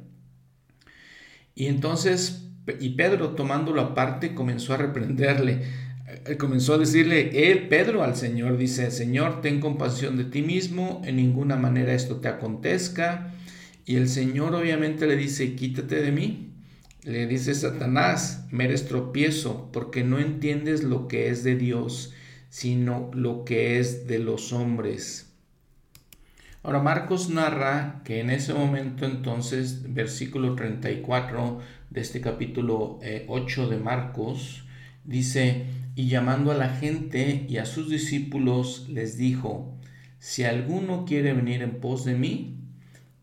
[1.56, 2.45] Y entonces,
[2.80, 5.62] y Pedro tomándolo aparte comenzó a reprenderle,
[6.26, 11.02] eh, comenzó a decirle, él, Pedro, al Señor, dice, Señor, ten compasión de ti mismo,
[11.04, 13.32] en ninguna manera esto te acontezca.
[13.84, 16.52] Y el Señor obviamente le dice, quítate de mí,
[17.04, 22.12] le dice Satanás, me eres tropiezo porque no entiendes lo que es de Dios,
[22.48, 25.32] sino lo que es de los hombres.
[26.64, 31.60] Ahora Marcos narra que en ese momento entonces, versículo 34
[31.96, 34.66] de este capítulo 8 eh, de Marcos,
[35.04, 39.74] dice, y llamando a la gente y a sus discípulos les dijo,
[40.18, 42.58] si alguno quiere venir en pos de mí,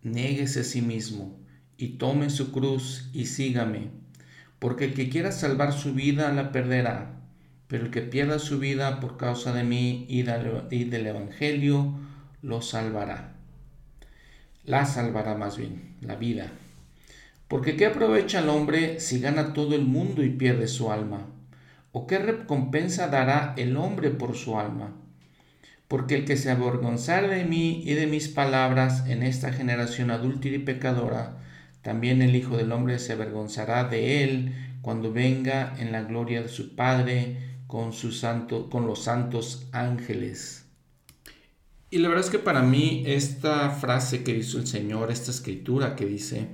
[0.02, 1.38] néguese a sí mismo
[1.78, 3.92] y tome su cruz y sígame,
[4.58, 7.22] porque el que quiera salvar su vida la perderá,
[7.68, 11.94] pero el que pierda su vida por causa de mí y del Evangelio
[12.42, 13.36] lo salvará.
[14.66, 16.52] La salvará más bien, la vida.
[17.48, 21.28] Porque ¿qué aprovecha el hombre si gana todo el mundo y pierde su alma?
[21.92, 24.94] ¿O qué recompensa dará el hombre por su alma?
[25.94, 30.56] porque el que se avergonzara de mí y de mis palabras en esta generación adúltera
[30.56, 31.38] y pecadora,
[31.84, 36.50] también el Hijo del Hombre se avergonzará de él cuando venga en la gloria de
[36.50, 37.38] su Padre
[37.68, 40.66] con, santo, con los santos ángeles.
[41.92, 45.96] Y la verdad es que para mí esta frase que hizo el Señor, esta escritura
[45.96, 46.48] que dice,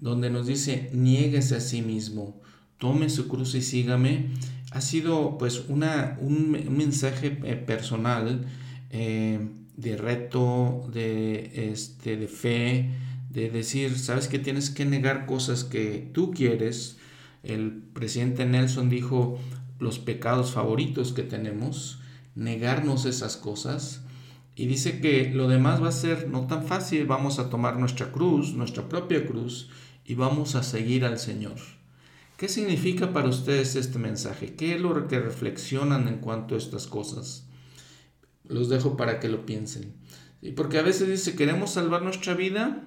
[0.00, 2.40] donde nos dice, niéguese a sí mismo,
[2.78, 4.30] tome su cruz y sígame,
[4.70, 8.46] ha sido pues una, un, un mensaje eh, personal
[8.90, 9.38] eh,
[9.76, 12.90] de reto, de, este, de fe,
[13.30, 16.98] de decir, sabes que tienes que negar cosas que tú quieres.
[17.42, 19.38] El presidente Nelson dijo
[19.78, 22.00] los pecados favoritos que tenemos,
[22.34, 24.02] negarnos esas cosas.
[24.56, 28.12] Y dice que lo demás va a ser no tan fácil, vamos a tomar nuestra
[28.12, 29.70] cruz, nuestra propia cruz,
[30.10, 31.54] y vamos a seguir al Señor.
[32.36, 34.56] ¿Qué significa para ustedes este mensaje?
[34.56, 37.46] ¿Qué es lo que reflexionan en cuanto a estas cosas?
[38.48, 39.94] Los dejo para que lo piensen.
[40.56, 42.82] Porque a veces dice, queremos salvar nuestra vida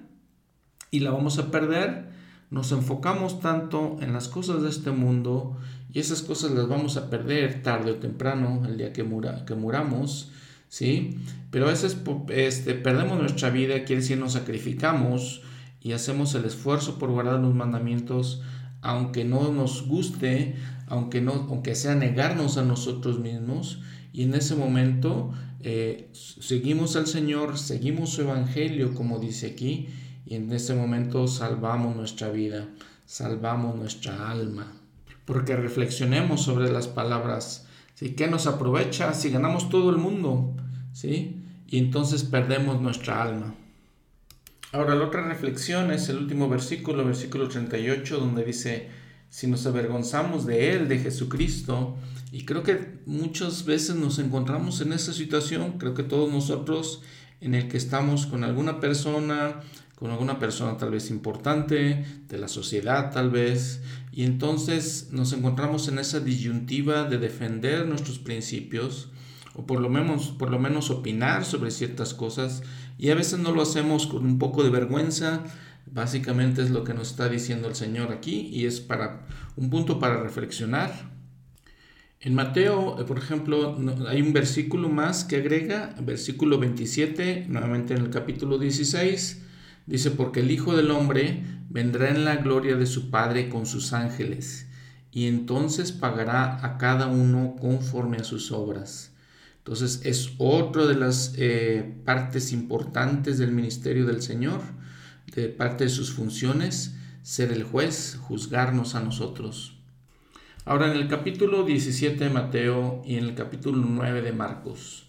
[0.92, 2.10] y la vamos a perder.
[2.50, 5.58] Nos enfocamos tanto en las cosas de este mundo
[5.94, 10.30] y esas cosas las vamos a perder tarde o temprano, el día que muramos.
[10.68, 11.20] ¿sí?
[11.52, 11.96] Pero a veces
[12.28, 15.42] este, perdemos nuestra vida, quiere decir nos sacrificamos
[15.84, 18.42] y hacemos el esfuerzo por guardar los mandamientos,
[18.82, 20.56] aunque no nos guste,
[20.88, 23.82] aunque, no, aunque sea negarnos a nosotros mismos,
[24.14, 29.90] y en ese momento eh, seguimos al Señor, seguimos su evangelio, como dice aquí,
[30.26, 32.68] y en ese momento salvamos nuestra vida,
[33.06, 34.72] salvamos nuestra alma.
[35.26, 37.68] Porque reflexionemos sobre las palabras.
[37.94, 38.12] ¿sí?
[38.12, 40.54] ¿Qué nos aprovecha si ganamos todo el mundo?
[40.94, 41.42] ¿sí?
[41.68, 43.56] Y entonces perdemos nuestra alma.
[44.74, 48.90] Ahora, la otra reflexión es el último versículo, versículo 38, donde dice,
[49.30, 51.96] si nos avergonzamos de Él, de Jesucristo,
[52.32, 57.04] y creo que muchas veces nos encontramos en esa situación, creo que todos nosotros,
[57.40, 59.62] en el que estamos con alguna persona,
[59.94, 65.88] con alguna persona tal vez importante, de la sociedad tal vez, y entonces nos encontramos
[65.88, 69.12] en esa disyuntiva de defender nuestros principios,
[69.54, 72.64] o por lo menos, por lo menos opinar sobre ciertas cosas,
[73.04, 75.44] y a veces no lo hacemos con un poco de vergüenza,
[75.86, 79.28] básicamente es lo que nos está diciendo el Señor aquí, y es para
[79.58, 81.12] un punto para reflexionar,
[82.22, 83.78] en Mateo, eh, por ejemplo,
[84.08, 89.42] hay un versículo más que agrega, versículo 27, nuevamente en el capítulo 16,
[89.86, 93.92] dice, porque el Hijo del Hombre vendrá en la gloria de su Padre con sus
[93.92, 94.68] ángeles,
[95.12, 99.13] y entonces pagará a cada uno conforme a sus obras.
[99.64, 104.60] Entonces es otra de las eh, partes importantes del ministerio del Señor,
[105.34, 109.78] de parte de sus funciones, ser el juez, juzgarnos a nosotros.
[110.66, 115.08] Ahora en el capítulo 17 de Mateo y en el capítulo 9 de Marcos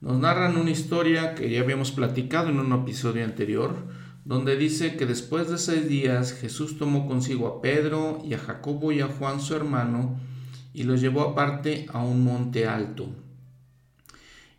[0.00, 3.76] nos narran una historia que ya habíamos platicado en un episodio anterior,
[4.24, 8.90] donde dice que después de seis días Jesús tomó consigo a Pedro y a Jacobo
[8.90, 10.18] y a Juan su hermano
[10.74, 13.21] y los llevó aparte a un monte alto.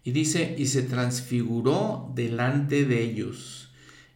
[0.04, 3.72] Y dice, y se transfiguró delante de ellos,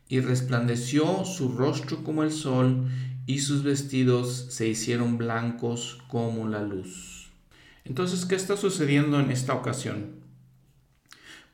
[0.09, 2.88] y resplandeció su rostro como el sol,
[3.25, 7.29] y sus vestidos se hicieron blancos como la luz.
[7.85, 10.17] Entonces, ¿qué está sucediendo en esta ocasión?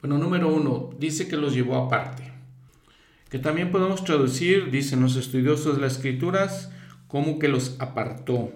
[0.01, 2.33] Bueno, número uno, dice que los llevó aparte.
[3.29, 6.71] Que también podemos traducir, dicen los estudiosos de las escrituras,
[7.07, 8.51] como que los apartó.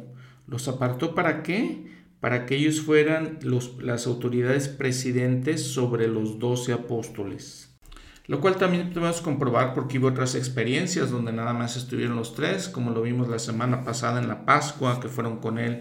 [0.48, 1.86] ¿Los apartó para qué?
[2.20, 3.40] Para que ellos fueran
[3.80, 7.78] las autoridades presidentes sobre los doce apóstoles.
[8.26, 12.68] Lo cual también podemos comprobar porque hubo otras experiencias donde nada más estuvieron los tres,
[12.68, 15.80] como lo vimos la semana pasada en la Pascua, que fueron con él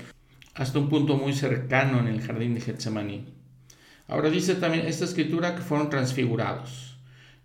[0.55, 3.27] hasta un punto muy cercano en el jardín de Getsemaní.
[4.09, 6.99] Ahora dice también esta escritura que fueron transfigurados.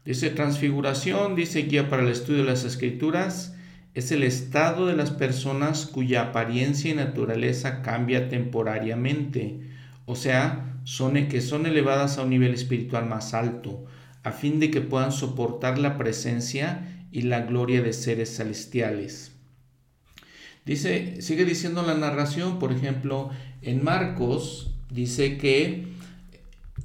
[0.06, 3.56] Dice transfiguración, dice guía para el estudio de las escrituras,
[3.94, 9.60] es el estado de las personas cuya apariencia y naturaleza cambia temporariamente,
[10.06, 13.86] o sea, son que son elevadas a un nivel espiritual más alto,
[14.24, 19.34] a fin de que puedan soportar la presencia y la gloria de seres celestiales.
[20.66, 23.32] Dice, sigue diciendo la narración, por ejemplo,
[23.62, 25.88] en Marcos dice que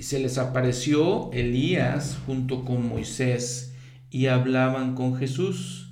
[0.00, 3.74] se les apareció Elías junto con Moisés
[4.10, 5.85] y hablaban con Jesús.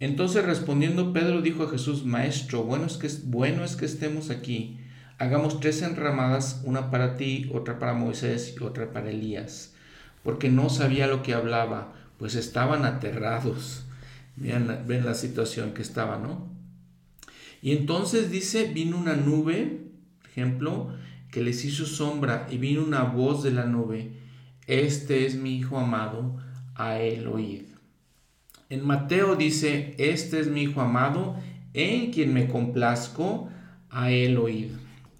[0.00, 4.80] Entonces respondiendo Pedro dijo a Jesús, Maestro, bueno es que, bueno es que estemos aquí.
[5.18, 9.74] Hagamos tres enramadas, una para ti, otra para Moisés y otra para Elías
[10.22, 13.84] porque no sabía lo que hablaba, pues estaban aterrados.
[14.36, 16.48] Vean, ven la situación que estaba, ¿no?
[17.62, 19.80] Y entonces dice, vino una nube,
[20.20, 20.94] por ejemplo,
[21.30, 24.12] que les hizo sombra y vino una voz de la nube.
[24.66, 26.38] este es mi Hijo amado,
[26.74, 27.69] a él oíd.
[28.70, 31.34] En Mateo dice, este es mi Hijo amado,
[31.74, 33.48] en quien me complazco,
[33.90, 34.68] a él oíd.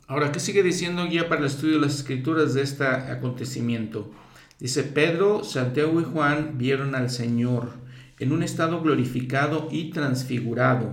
[0.06, 4.12] Ahora, ¿qué sigue diciendo guía para el estudio de las escrituras de este acontecimiento?
[4.60, 7.72] Dice, Pedro, Santiago y Juan vieron al Señor
[8.20, 10.92] en un estado glorificado y transfigurado.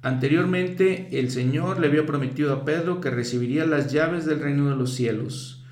[0.00, 4.76] Anteriormente, el Señor le había prometido a Pedro que recibiría las llaves del reino de
[4.76, 5.66] los cielos.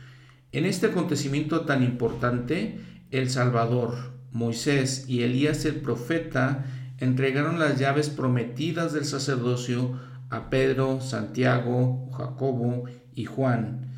[0.53, 6.67] En este acontecimiento tan importante, el Salvador, Moisés y Elías el profeta
[6.99, 9.99] entregaron las llaves prometidas del sacerdocio
[10.31, 13.95] a Pedro, Santiago, Jacobo y Juan.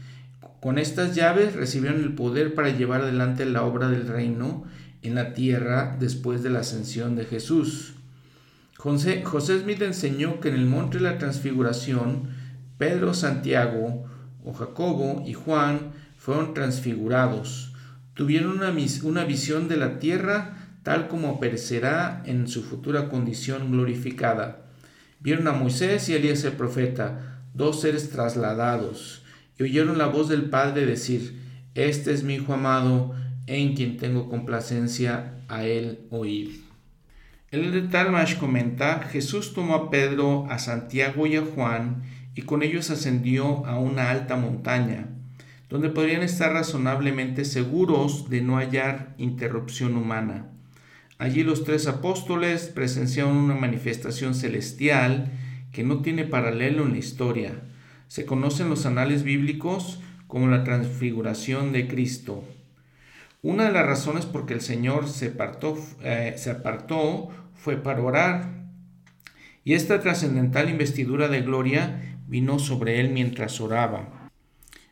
[0.61, 4.64] Con estas llaves recibieron el poder para llevar adelante la obra del reino
[5.03, 7.95] en la tierra después de la ascensión de Jesús.
[8.76, 12.28] José, José Smith enseñó que en el monte de la transfiguración,
[12.78, 14.05] Pedro, Santiago
[14.45, 17.70] o Jacobo y Juan fueron transfigurados.
[18.15, 24.67] Tuvieron una, una visión de la tierra tal como aparecerá en su futura condición glorificada.
[25.21, 29.23] Vieron a Moisés y Elías el profeta, dos seres trasladados,
[29.59, 31.39] y oyeron la voz del Padre decir,
[31.75, 33.15] Este es mi Hijo amado,
[33.47, 36.63] en quien tengo complacencia, a él oír.
[37.51, 42.05] El de Talmash comenta, Jesús tomó a Pedro, a Santiago y a Juan,
[42.35, 45.09] y con ellos ascendió a una alta montaña,
[45.71, 50.49] donde podrían estar razonablemente seguros de no hallar interrupción humana.
[51.16, 55.31] Allí los tres apóstoles presenciaron una manifestación celestial
[55.73, 57.62] que no tiene paralelo en la historia.
[58.09, 62.45] Se conocen los anales bíblicos como la transfiguración de Cristo.
[63.43, 65.33] Una de las razones por que el Señor se
[66.03, 68.61] eh, se apartó fue para orar.
[69.62, 74.20] Y esta trascendental investidura de gloria vino sobre él mientras oraba.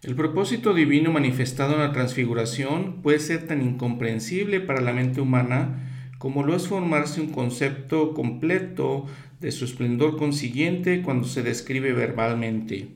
[0.01, 5.91] El propósito divino manifestado en la transfiguración puede ser tan incomprensible para la mente humana
[6.19, 9.07] como lo es formarse un concepto completo
[9.41, 12.91] de su esplendor consiguiente cuando se describe verbalmente.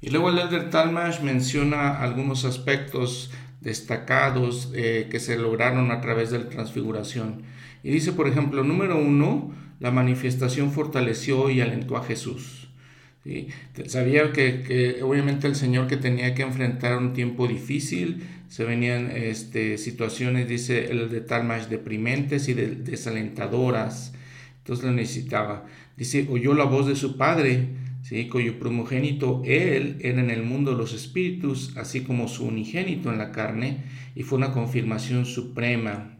[0.00, 6.30] Y luego el Elder Talmash menciona algunos aspectos destacados eh, que se lograron a través
[6.30, 7.42] de la transfiguración.
[7.82, 12.61] Y dice, por ejemplo, número uno, la manifestación fortaleció y alentó a Jesús.
[13.86, 19.78] Sabía que, obviamente el Señor que tenía que enfrentar un tiempo difícil, se venían este,
[19.78, 24.12] situaciones, dice el de Talmash, deprimentes y desalentadoras.
[24.58, 25.66] Entonces lo necesitaba.
[25.96, 27.68] Dice, oyó la voz de su padre,
[28.02, 28.28] ¿sí?
[28.28, 33.18] cuyo primogénito él era en el mundo de los espíritus, así como su unigénito en
[33.18, 36.11] la carne, y fue una confirmación suprema.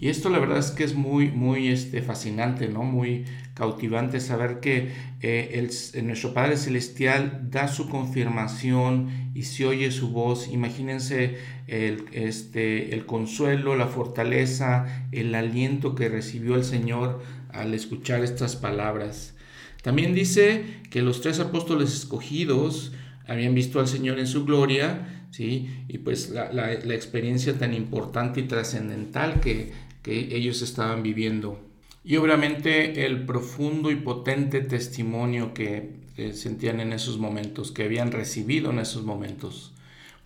[0.00, 2.84] Y esto la verdad es que es muy, muy este, fascinante, ¿no?
[2.84, 4.88] Muy cautivante saber que
[5.20, 10.48] eh, el, nuestro Padre Celestial da su confirmación y se oye su voz.
[10.48, 11.36] Imagínense
[11.66, 17.22] el, este, el consuelo, la fortaleza, el aliento que recibió el Señor
[17.52, 19.34] al escuchar estas palabras.
[19.82, 22.94] También dice que los tres apóstoles escogidos
[23.28, 25.68] habían visto al Señor en su gloria, ¿sí?
[25.88, 31.60] Y pues la, la experiencia tan importante y trascendental que que ellos estaban viviendo.
[32.02, 36.00] Y obviamente el profundo y potente testimonio que,
[36.34, 39.72] sentían en esos momentos, que habían recibido en esos momentos.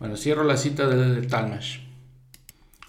[0.00, 1.78] Bueno, cierro la cita de, Talmash.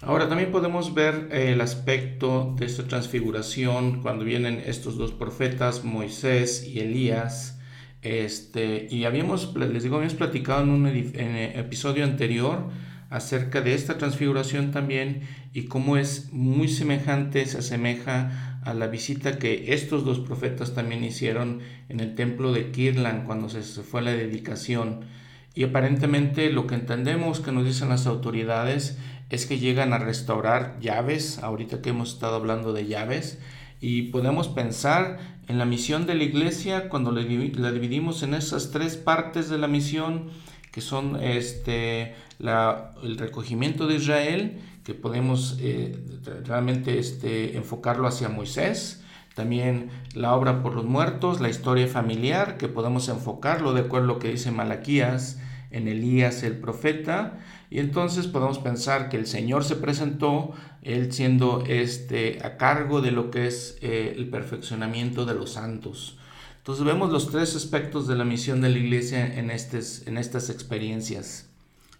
[0.02, 6.66] Ahora también podemos ver el aspecto de esta transfiguración cuando vienen estos dos profetas, Moisés
[6.66, 7.60] y Elías.
[8.02, 12.68] Este, y habíamos, les digo, habíamos platicado en un episodio anterior
[13.10, 19.38] acerca de esta transfiguración también y cómo es muy semejante, se asemeja a la visita
[19.38, 24.10] que estos dos profetas también hicieron en el templo de Kirlan cuando se fue la
[24.10, 25.04] dedicación.
[25.54, 28.98] Y aparentemente lo que entendemos que nos dicen las autoridades
[29.30, 33.38] es que llegan a restaurar llaves, ahorita que hemos estado hablando de llaves,
[33.80, 38.96] y podemos pensar en la misión de la iglesia cuando la dividimos en esas tres
[38.96, 40.30] partes de la misión,
[40.76, 45.98] que son este, el recogimiento de Israel, que podemos eh,
[46.44, 49.02] realmente este, enfocarlo hacia Moisés,
[49.34, 54.08] también la obra por los muertos, la historia familiar, que podemos enfocarlo de acuerdo a
[54.08, 55.38] lo que dice Malaquías
[55.70, 57.38] en Elías el profeta,
[57.70, 60.52] y entonces podemos pensar que el Señor se presentó,
[60.82, 66.18] él siendo este, a cargo de lo que es eh, el perfeccionamiento de los santos.
[66.66, 71.48] Entonces vemos los tres aspectos de la misión de la iglesia en, estas experiencias.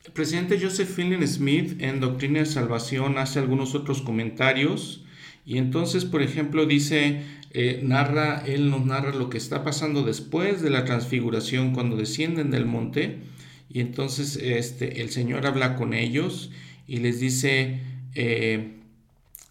[0.05, 5.05] El presidente Joseph Fielding Smith en Doctrina de Salvación hace algunos otros comentarios
[5.45, 7.21] y entonces, por ejemplo, dice,
[7.53, 12.51] eh, narra, él nos narra lo que está pasando después de la transfiguración cuando descienden
[12.51, 13.21] del monte
[13.71, 16.51] y entonces este, el Señor habla con ellos
[16.89, 17.83] y les dice
[18.17, 18.73] eh,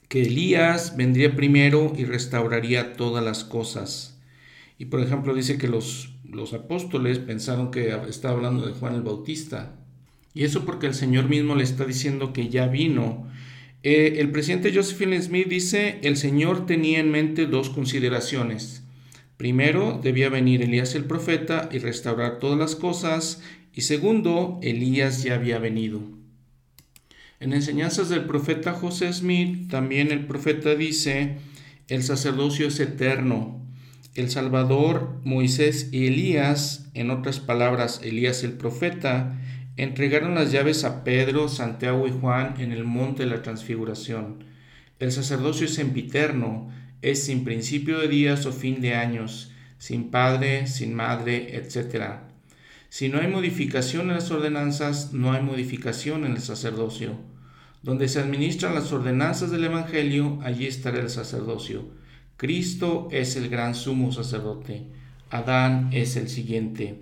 [0.09, 4.14] que Elías vendría primero y restauraría todas las cosas.
[4.78, 9.01] Y por ejemplo dice que los, los apóstoles pensaron que estaba hablando de Juan el
[9.01, 9.76] Bautista.
[10.34, 13.28] Y eso porque el Señor mismo le está diciendo que ya vino.
[13.84, 18.84] Eh, el presidente Josephine Smith dice, el Señor tenía en mente dos consideraciones.
[19.38, 23.41] Primero, debía venir Elías el profeta y restaurar todas las cosas.
[23.73, 26.01] Y segundo, Elías ya había venido.
[27.39, 31.38] En enseñanzas del profeta José Smith, también el profeta dice,
[31.88, 33.64] el sacerdocio es eterno.
[34.16, 39.38] El Salvador, Moisés y Elías, en otras palabras, Elías el profeta,
[39.76, 44.45] entregaron las llaves a Pedro, Santiago y Juan en el monte de la transfiguración.
[44.99, 50.68] El sacerdocio es sempiterno, es sin principio de días o fin de años, sin padre,
[50.68, 52.22] sin madre, etc.
[52.88, 57.18] Si no hay modificación en las ordenanzas, no hay modificación en el sacerdocio.
[57.84, 62.05] Donde se administran las ordenanzas del Evangelio, allí estará el sacerdocio.
[62.38, 64.84] Cristo es el gran sumo sacerdote.
[65.30, 66.96] Adán es el siguiente.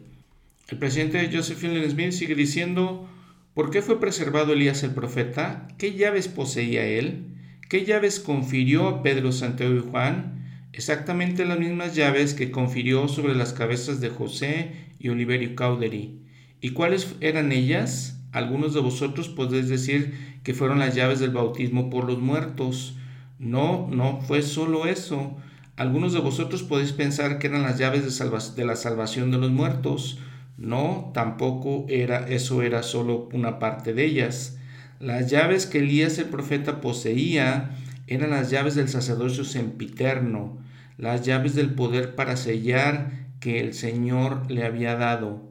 [0.69, 3.09] El presidente Joseph Fielding Smith sigue diciendo,
[3.55, 5.67] ¿por qué fue preservado Elías el profeta?
[5.79, 7.25] ¿Qué llaves poseía él?
[7.67, 10.67] ¿Qué llaves confirió a Pedro, Santiago y Juan?
[10.71, 16.19] Exactamente las mismas llaves que confirió sobre las cabezas de José y Oliverio Cauderi.
[16.61, 18.19] ¿Y cuáles eran ellas?
[18.31, 20.13] Algunos de vosotros podéis decir
[20.43, 22.97] que fueron las llaves del bautismo por los muertos.
[23.43, 25.35] No, no fue solo eso.
[25.75, 29.51] Algunos de vosotros podéis pensar que eran las llaves de, de la salvación de los
[29.51, 30.19] muertos.
[30.57, 34.57] No, tampoco era eso era solo una parte de ellas.
[34.99, 37.71] Las llaves que Elías el profeta poseía
[38.07, 40.57] eran las llaves del sacerdocio sempiterno,
[40.97, 45.41] las llaves del poder para sellar que el Señor le había dado.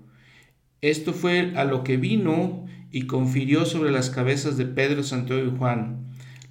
[0.80, 5.56] Esto fue a lo que vino y confirió sobre las cabezas de Pedro, Santiago y
[5.56, 6.01] Juan,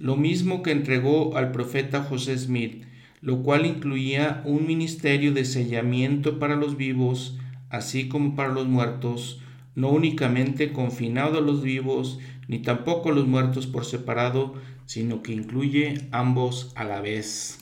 [0.02, 2.86] lo mismo que entregó al profeta José Smith,
[3.20, 7.38] lo cual incluía un ministerio de sellamiento para los vivos,
[7.70, 9.40] así como para los muertos,
[9.76, 14.54] no únicamente confinado a los vivos, ni tampoco a los muertos por separado,
[14.86, 17.60] sino que incluye ambos a la vez.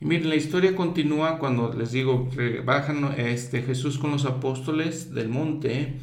[0.00, 2.30] Y miren, la historia continúa cuando les digo,
[2.64, 5.94] bajan este, Jesús con los apóstoles del monte.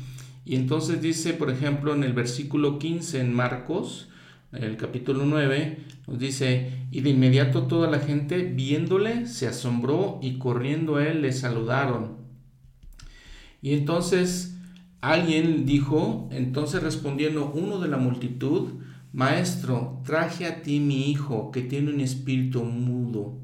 [0.44, 4.10] Y entonces dice, por ejemplo, en el versículo 15 en Marcos,
[4.52, 5.78] el capítulo 9,
[6.08, 11.22] nos dice, y de inmediato toda la gente viéndole se asombró y corriendo a él
[11.22, 12.18] le saludaron.
[13.62, 14.58] Y entonces
[15.00, 18.70] alguien dijo, entonces respondiendo uno de la multitud,
[19.14, 23.42] Maestro, traje a ti mi hijo que tiene un espíritu mudo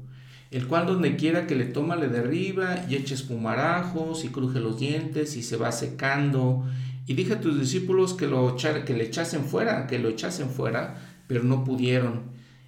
[0.50, 4.78] el cual donde quiera que le toma le derriba y echa espumarajos y cruje los
[4.78, 6.64] dientes y se va secando.
[7.08, 8.54] Y dije a tus discípulos que, lo
[8.84, 12.24] que le echasen fuera, que lo echasen fuera, pero no pudieron.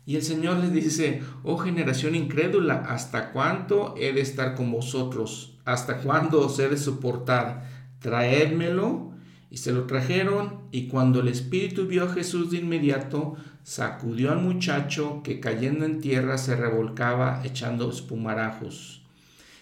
[0.07, 5.59] Y el Señor les dice, oh generación incrédula, ¿hasta cuánto he de estar con vosotros?
[5.67, 7.69] ¿Hasta cuándo os he de soportar?
[8.01, 9.11] Traédmelo.
[9.51, 14.41] Y se lo trajeron, y cuando el Espíritu vio a Jesús de inmediato, sacudió al
[14.41, 19.03] muchacho que cayendo en tierra se revolcaba echando espumarajos.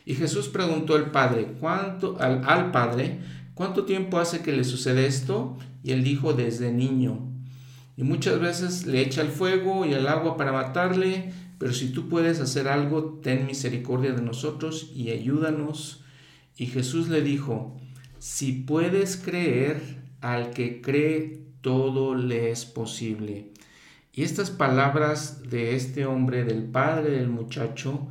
[0.05, 3.19] Y Jesús preguntó al padre, ¿cuánto, al, al padre,
[3.59, 5.59] ¿cuánto tiempo hace que le sucede esto?
[5.83, 7.29] Y él dijo, desde niño.
[7.97, 12.09] Y muchas veces le echa el fuego y el agua para matarle, pero si tú
[12.09, 16.05] puedes hacer algo, ten misericordia de nosotros y ayúdanos.
[16.57, 17.77] Y Jesús le dijo,
[18.21, 19.83] si puedes creer,
[20.21, 23.51] al que cree, todo le es posible.
[24.13, 28.07] Y estas palabras de este hombre, del padre del muchacho,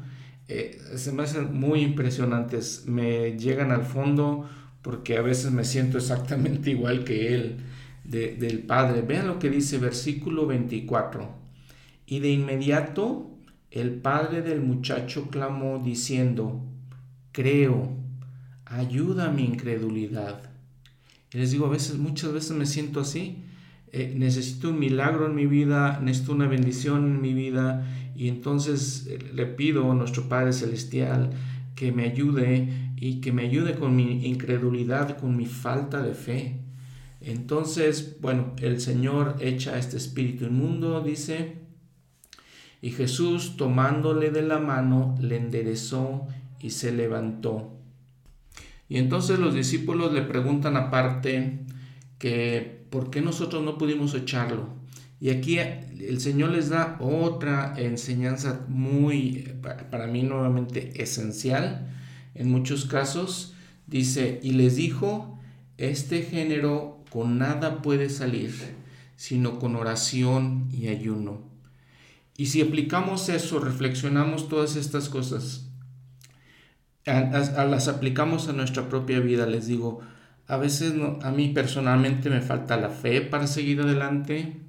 [0.50, 4.50] eh, se me hacen muy impresionantes, me llegan al fondo
[4.88, 7.58] porque a veces me siento exactamente igual que él,
[8.06, 9.02] del padre.
[9.02, 11.30] Vean lo que dice versículo 24.
[12.06, 13.30] Y de inmediato
[13.70, 16.64] el padre del muchacho clamó diciendo,
[17.34, 17.92] creo,
[18.64, 20.52] ayuda a mi incredulidad.
[21.34, 23.44] Y les digo, a veces, muchas veces me siento así
[23.94, 29.08] eh, necesito un milagro en mi vida, necesito una bendición en mi vida y entonces
[29.10, 31.30] eh, le pido a nuestro Padre Celestial
[31.74, 36.60] que me ayude y que me ayude con mi incredulidad, con mi falta de fe.
[37.22, 41.60] Entonces, bueno, el Señor echa este espíritu inmundo, dice,
[42.82, 46.28] y Jesús tomándole de la mano le enderezó
[46.60, 47.74] y se levantó.
[48.90, 51.60] Y entonces los discípulos le preguntan aparte
[52.20, 54.70] que ¿por qué nosotros no pudimos echarlo?
[55.20, 59.56] Y aquí el Señor les da otra enseñanza muy,
[59.90, 61.88] para mí nuevamente esencial,
[62.38, 63.54] en muchos casos,
[63.88, 65.40] dice, y les dijo,
[65.78, 68.54] este género con nada puede salir,
[69.16, 71.42] sino con oración y ayuno.
[72.36, 75.70] Y si aplicamos eso, reflexionamos todas estas cosas,
[77.06, 80.02] las aplicamos a nuestra propia vida, les digo,
[80.48, 84.62] a veces a mí personalmente me falta la fe para seguir adelante,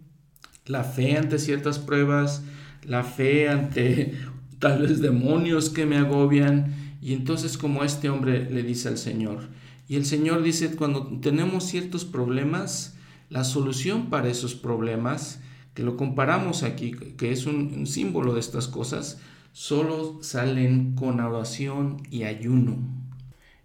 [0.66, 2.42] la fe ante ciertas pruebas,
[2.84, 4.14] la fe ante
[4.58, 6.87] tal vez demonios que me agobian.
[7.00, 9.48] Y entonces como este hombre le dice al Señor,
[9.88, 12.94] y el Señor dice, cuando tenemos ciertos problemas,
[13.30, 15.40] la solución para esos problemas,
[15.72, 19.20] que lo comparamos aquí, que es un, símbolo de estas cosas,
[19.52, 22.76] solo salen con oración y ayuno.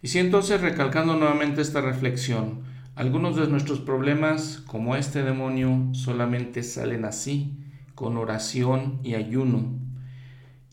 [0.01, 2.61] Y si entonces recalcando nuevamente esta reflexión,
[2.95, 7.57] algunos de nuestros problemas, como este demonio, solamente salen así,
[7.95, 9.82] con oración y ayuno.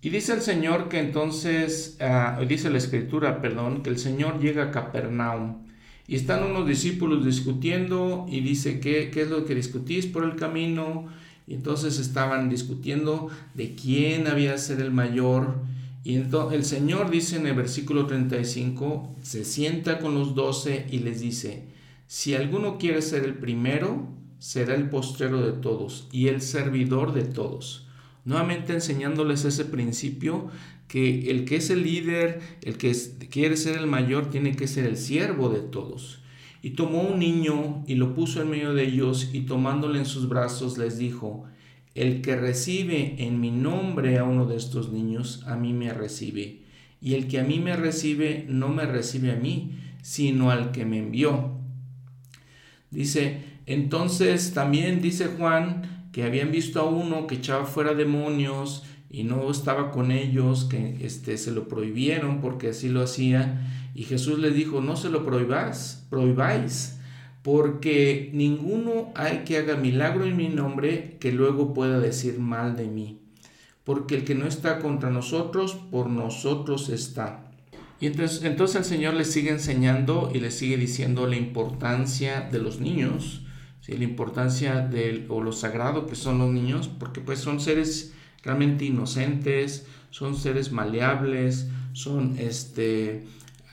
[0.03, 4.65] Y dice el Señor que entonces, ah, dice la Escritura, perdón, que el Señor llega
[4.65, 5.67] a Capernaum
[6.09, 10.37] y están unos discípulos discutiendo y dice, ¿qué, qué es lo que discutís por el
[10.37, 11.07] camino?
[11.47, 15.57] Y entonces estaban discutiendo de quién había de ser el mayor.
[16.03, 21.01] Y entonces el Señor dice en el versículo 35, se sienta con los doce y
[21.01, 21.65] les dice,
[22.07, 27.25] si alguno quiere ser el primero, será el postrero de todos y el servidor de
[27.25, 27.87] todos.
[28.25, 30.49] Nuevamente enseñándoles ese principio
[30.89, 32.95] que el que es el líder, el que
[33.31, 36.21] quiere ser el mayor, tiene que ser el siervo de todos.
[36.63, 40.29] Y tomó un niño y lo puso en medio de ellos y tomándole en sus
[40.29, 41.47] brazos les dijo,
[41.95, 46.61] el que recibe en mi nombre a uno de estos niños, a mí me recibe.
[47.01, 50.85] Y el que a mí me recibe, no me recibe a mí, sino al que
[50.85, 51.53] me envió.
[52.91, 59.25] Dice, entonces también dice Juan que habían visto a uno que echaba fuera demonios y
[59.25, 63.67] no estaba con ellos, que este, se lo prohibieron porque así lo hacía.
[63.95, 66.99] Y Jesús les dijo, no se lo prohibáis, prohibáis,
[67.43, 72.87] porque ninguno hay que haga milagro en mi nombre que luego pueda decir mal de
[72.87, 73.21] mí.
[73.83, 77.51] Porque el que no está contra nosotros, por nosotros está.
[77.99, 82.59] Y entonces, entonces el Señor les sigue enseñando y les sigue diciendo la importancia de
[82.59, 83.43] los niños,
[83.81, 83.97] ¿sí?
[83.97, 88.85] la importancia de o lo sagrado que son los niños, porque pues son seres realmente
[88.85, 93.25] inocentes, son seres maleables, son este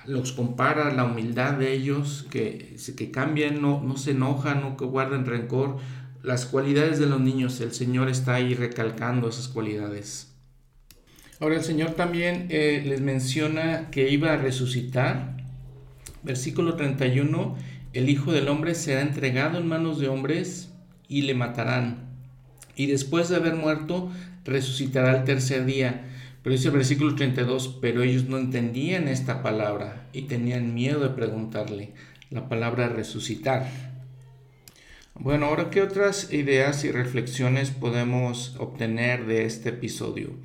[0.08, 4.86] los compara la humildad de ellos, que, que cambian, no, no se enojan, no que
[4.86, 5.78] guardan rencor.
[6.24, 10.34] Las cualidades de los niños, el Señor está ahí recalcando esas cualidades.
[11.40, 15.38] Ahora el Señor también eh, les menciona que iba a resucitar.
[16.24, 17.56] Versículo 31,
[17.98, 20.72] el Hijo del Hombre será entregado en manos de hombres
[21.08, 22.12] y le matarán.
[22.76, 24.12] Y después de haber muerto,
[24.46, 26.06] resucitará el tercer día.
[26.44, 31.10] Pero dice el versículo 32, pero ellos no entendían esta palabra y tenían miedo de
[31.10, 31.94] preguntarle
[32.30, 33.68] la palabra resucitar.
[35.16, 40.36] Bueno, ahora, ¿qué otras ideas y reflexiones podemos obtener de este episodio?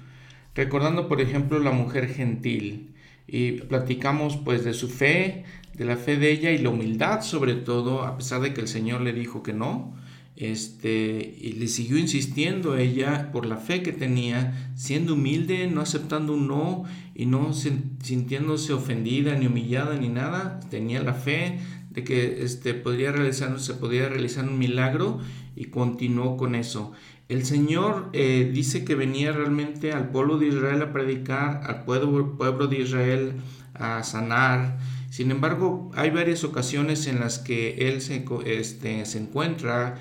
[0.54, 2.94] Recordando, por ejemplo, la mujer gentil
[3.26, 5.44] y platicamos pues de su fe,
[5.74, 8.68] de la fe de ella y la humildad sobre todo, a pesar de que el
[8.68, 9.94] Señor le dijo que no,
[10.36, 16.34] este, y le siguió insistiendo ella por la fe que tenía, siendo humilde, no aceptando
[16.34, 21.58] un no y no sintiéndose ofendida ni humillada ni nada, tenía la fe
[21.90, 25.20] de que este, podría realizar, se realizar un milagro
[25.54, 26.92] y continuó con eso.
[27.28, 32.36] El Señor eh, dice que venía realmente al pueblo de Israel a predicar, al pueblo,
[32.36, 33.34] pueblo de Israel
[33.74, 34.78] a sanar,
[35.12, 39.98] sin embargo, hay varias ocasiones en las que él se, este, se encuentra,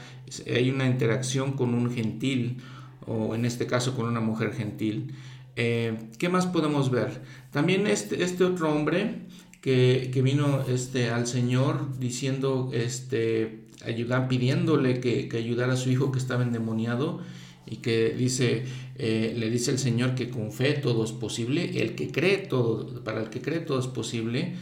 [0.47, 2.61] hay una interacción con un gentil,
[3.05, 5.13] o en este caso con una mujer gentil.
[5.57, 7.23] Eh, ¿Qué más podemos ver?
[7.51, 9.23] También este, este otro hombre
[9.59, 16.13] que, vino este, al Señor diciendo, este, ayudar, pidiéndole que, que, ayudara a su hijo
[16.13, 17.19] que estaba endemoniado
[17.65, 18.63] y que dice,
[18.95, 23.03] eh, le dice el Señor que con fe todo es posible, el que cree todo,
[23.03, 24.55] para el que cree todo es posible.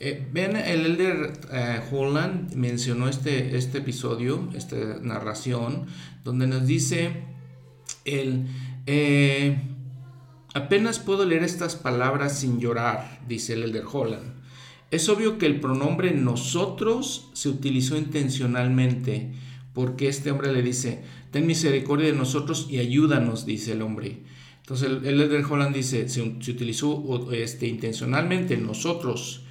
[0.00, 5.86] Eh, ven, el elder eh, Holland mencionó este, este episodio, esta narración,
[6.24, 7.12] donde nos dice,
[8.04, 8.46] el,
[8.86, 9.56] eh,
[10.52, 14.34] apenas puedo leer estas palabras sin llorar, dice el elder Holland.
[14.90, 19.32] Es obvio que el pronombre nosotros se utilizó intencionalmente,
[19.72, 24.22] porque este hombre le dice, ten misericordia de nosotros y ayúdanos, dice el hombre.
[24.58, 29.43] Entonces el, elder Holland dice, se, se utilizó este, intencionalmente nosotros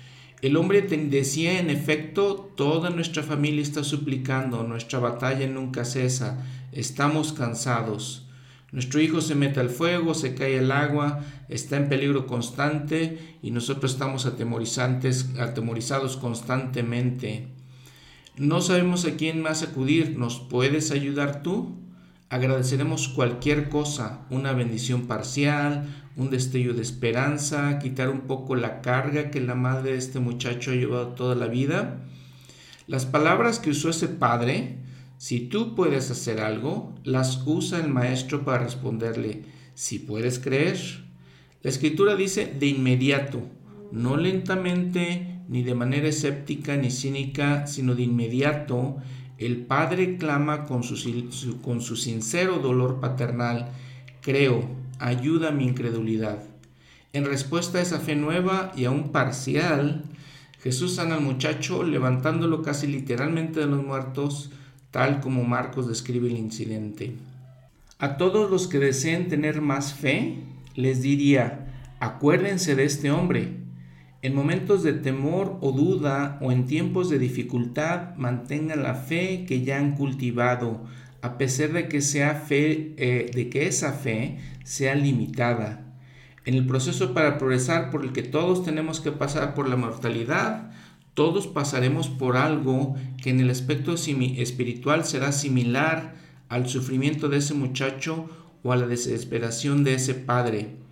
[0.43, 7.31] el hombre decía en efecto, toda nuestra familia está suplicando, nuestra batalla nunca cesa, estamos
[7.31, 8.27] cansados.
[8.73, 13.51] Nuestro hijo se mete al fuego, se cae el agua, está en peligro constante y
[13.51, 17.47] nosotros estamos atemorizados constantemente.
[18.35, 20.17] No sabemos a quién más acudir.
[20.17, 21.82] ¿Nos puedes ayudar tú?
[22.33, 29.29] Agradeceremos cualquier cosa, una bendición parcial, un destello de esperanza, quitar un poco la carga
[29.29, 32.01] que la madre de este muchacho ha llevado toda la vida.
[32.87, 34.79] Las palabras que usó ese padre,
[35.19, 39.43] si tú puedes hacer algo, las usa el maestro para responderle,
[39.75, 40.79] si puedes creer.
[41.61, 43.43] La escritura dice de inmediato,
[43.91, 48.97] no lentamente, ni de manera escéptica ni cínica, sino de inmediato,
[49.37, 50.95] el padre clama con su,
[51.95, 53.69] sincero dolor paternal,
[54.21, 54.69] creo,
[54.99, 56.43] ayuda mi incredulidad.
[57.13, 60.03] En respuesta a esa fe nueva y aún parcial,
[60.61, 64.51] Jesús sana al muchacho levantándolo casi literalmente de los muertos,
[64.91, 67.15] tal como Marcos describe el incidente.
[67.99, 70.43] A todos los que deseen tener más fe,
[70.75, 73.62] les diría, acuérdense de este hombre,
[74.23, 79.63] en momentos de temor o duda o en tiempos de dificultad, mantengan la fe que
[79.63, 80.85] ya han cultivado,
[81.21, 85.81] a pesar de que, sea fe, eh, de que esa fe sea limitada.
[86.45, 90.71] En el proceso para progresar por el que todos tenemos que pasar por la mortalidad,
[91.13, 96.15] todos pasaremos por algo que en el aspecto espiritual será similar
[96.47, 98.29] al sufrimiento de ese muchacho
[98.63, 100.82] o a la desesperación de ese padre.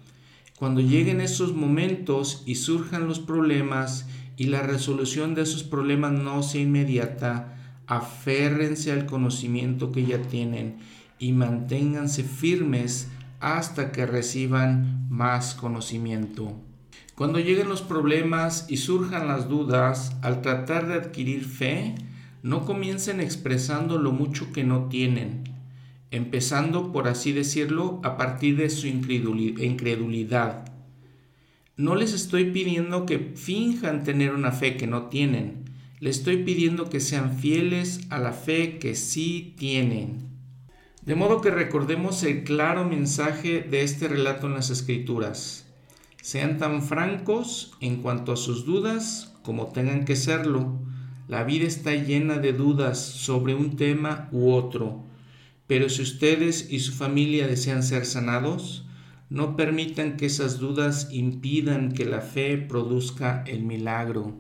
[0.62, 4.06] Cuando lleguen esos momentos y surjan los problemas
[4.38, 10.78] y la resolución de esos problemas no sea inmediata, aférrense al conocimiento que ya tienen
[11.18, 13.08] y manténganse firmes
[13.40, 16.54] hasta que reciban más conocimiento.
[17.16, 21.96] Cuando lleguen los problemas y surjan las dudas, al tratar de adquirir fe,
[22.44, 25.51] no comiencen expresando lo mucho que no tienen
[26.12, 30.66] empezando, por así decirlo, a partir de su incredulidad.
[31.78, 35.64] No les estoy pidiendo que finjan tener una fe que no tienen,
[36.00, 40.30] les estoy pidiendo que sean fieles a la fe que sí tienen.
[41.04, 45.66] De modo que recordemos el claro mensaje de este relato en las Escrituras.
[46.22, 50.80] Sean tan francos en cuanto a sus dudas como tengan que serlo.
[51.28, 55.11] La vida está llena de dudas sobre un tema u otro
[55.72, 58.84] pero si ustedes y su familia desean ser sanados,
[59.30, 64.36] no permitan que esas dudas impidan que la fe produzca el milagro.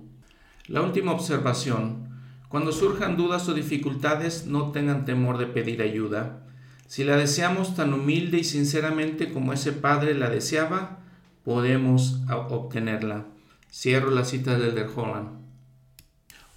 [0.67, 2.09] La última observación.
[2.49, 6.45] Cuando surjan dudas o dificultades, no tengan temor de pedir ayuda.
[6.87, 10.99] Si la deseamos tan humilde y sinceramente como ese padre la deseaba,
[11.45, 13.25] podemos obtenerla.
[13.71, 15.40] Cierro la cita de Elder Holland.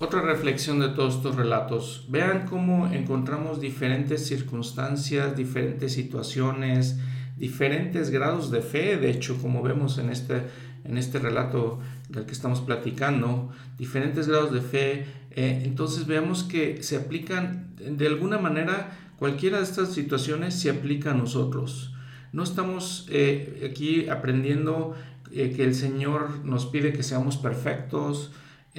[0.04, 2.04] Otra reflexión de todos estos relatos.
[2.10, 6.98] Vean cómo encontramos diferentes circunstancias, diferentes situaciones,
[7.38, 10.42] diferentes grados de fe, de hecho, como vemos en este,
[10.84, 11.80] en este relato
[12.10, 15.06] del que estamos platicando, diferentes grados de fe.
[15.30, 21.12] Eh, entonces veamos que se aplican, de alguna manera, cualquiera de estas situaciones se aplica
[21.12, 21.94] a nosotros.
[22.30, 24.94] No estamos eh, aquí aprendiendo
[25.32, 28.32] eh, que el Señor nos pide que seamos perfectos,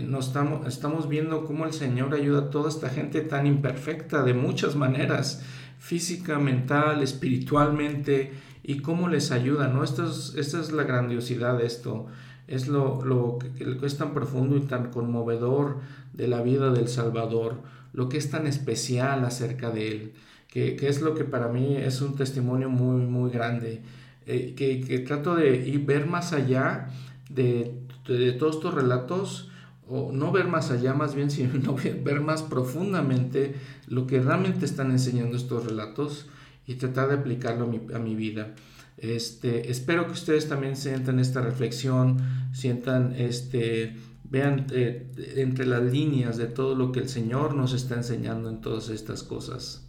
[0.04, 4.34] nos estamos, estamos viendo cómo el Señor ayuda a toda esta gente tan imperfecta de
[4.34, 5.42] muchas maneras,
[5.80, 8.34] física, mental, espiritualmente,
[8.68, 9.84] y cómo les ayuda, ¿no?
[9.84, 12.08] Esto es, esta es la grandiosidad de esto,
[12.48, 15.80] es lo, lo, que, es tan profundo y tan conmovedor
[16.14, 17.62] de la vida del Salvador,
[17.94, 20.14] lo que es tan especial acerca de Él,
[20.48, 23.82] que, que es lo que para mí es un testimonio muy, muy grande,
[24.26, 26.90] eh, que, que, trato de ir, ver más allá
[27.30, 27.72] de,
[28.08, 29.52] de todos estos relatos,
[29.88, 33.56] o no ver más allá, más bien, sino ver más profundamente
[33.88, 36.28] lo que realmente están enseñando estos relatos
[36.68, 38.56] y tratar de aplicarlo a mi, a mi vida.
[38.98, 42.18] Este, espero que ustedes también sientan esta reflexión,
[42.54, 47.96] sientan, este, vean eh, entre las líneas de todo lo que el Señor nos está
[47.96, 49.86] enseñando en todas estas cosas.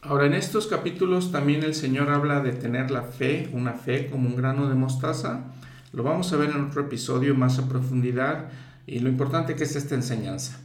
[0.00, 4.28] Ahora, en estos capítulos también el Señor habla de tener la fe, una fe como
[4.28, 5.52] un grano de mostaza.
[5.92, 8.48] Lo vamos a ver en otro episodio más a profundidad
[8.86, 10.60] y lo importante que es esta enseñanza.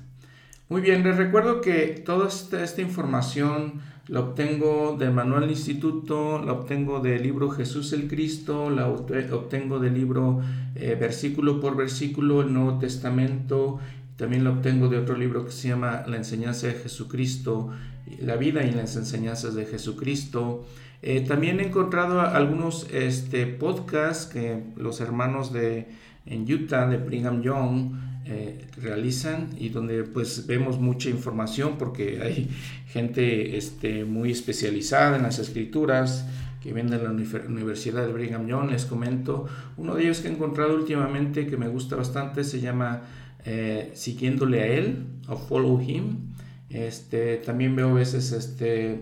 [0.70, 6.99] Muy bien, les recuerdo que toda esta, información la obtengo del Manual Instituto, la obtengo
[6.99, 10.41] del libro Jesús el Cristo, la obtengo del libro
[10.76, 13.80] eh, versículo por versículo, el Nuevo Testamento,
[14.15, 17.72] también la obtengo de otro libro que se llama La enseñanza de Jesucristo,
[18.20, 20.65] la vida y las enseñanzas de Jesucristo.
[21.01, 25.88] Eh, también he encontrado algunos este, podcasts que los hermanos de
[26.26, 27.93] en Utah de Brigham Young
[28.26, 32.49] eh, realizan y donde pues vemos mucha información porque hay
[32.88, 36.28] gente este, muy especializada en las escrituras
[36.61, 39.47] que viene de la Universidad de Brigham Young, les comento.
[39.78, 43.03] Uno de ellos que he encontrado últimamente que me gusta bastante se llama
[43.45, 46.34] eh, siguiéndole a él o follow him.
[46.70, 48.99] Este, también veo a veces este,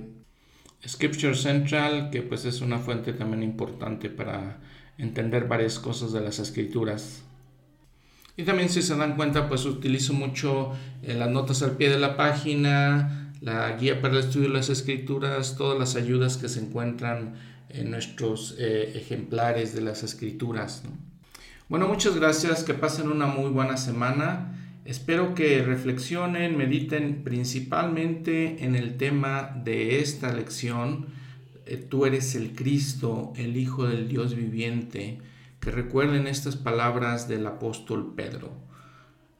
[0.87, 4.59] Scripture Central, que pues es una fuente también importante para
[4.97, 7.23] entender varias cosas de las escrituras.
[8.35, 10.71] Y también si se dan cuenta, pues utilizo mucho
[11.01, 14.69] eh, las notas al pie de la página, la guía para el estudio de las
[14.69, 17.33] escrituras, todas las ayudas que se encuentran
[17.69, 20.83] en nuestros eh, ejemplares de las escrituras.
[21.67, 24.53] Bueno, muchas gracias, que pasen una muy buena semana.
[24.85, 31.07] Espero que reflexionen, mediten principalmente en el tema de esta lección.
[31.67, 35.19] Eh, tú eres el Cristo, el Hijo del Dios viviente.
[35.59, 38.51] Que recuerden estas palabras del apóstol Pedro.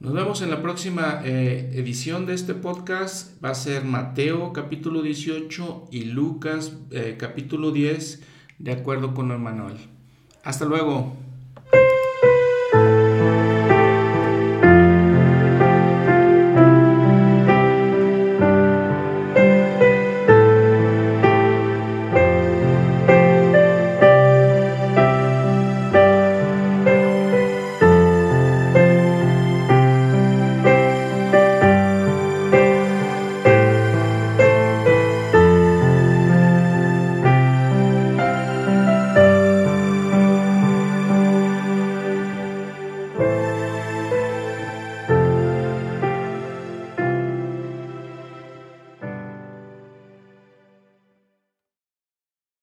[0.00, 3.42] Nos vemos en la próxima eh, edición de este podcast.
[3.44, 8.22] Va a ser Mateo capítulo 18 y Lucas eh, capítulo 10,
[8.58, 9.76] de acuerdo con Manuel.
[10.44, 11.16] Hasta luego.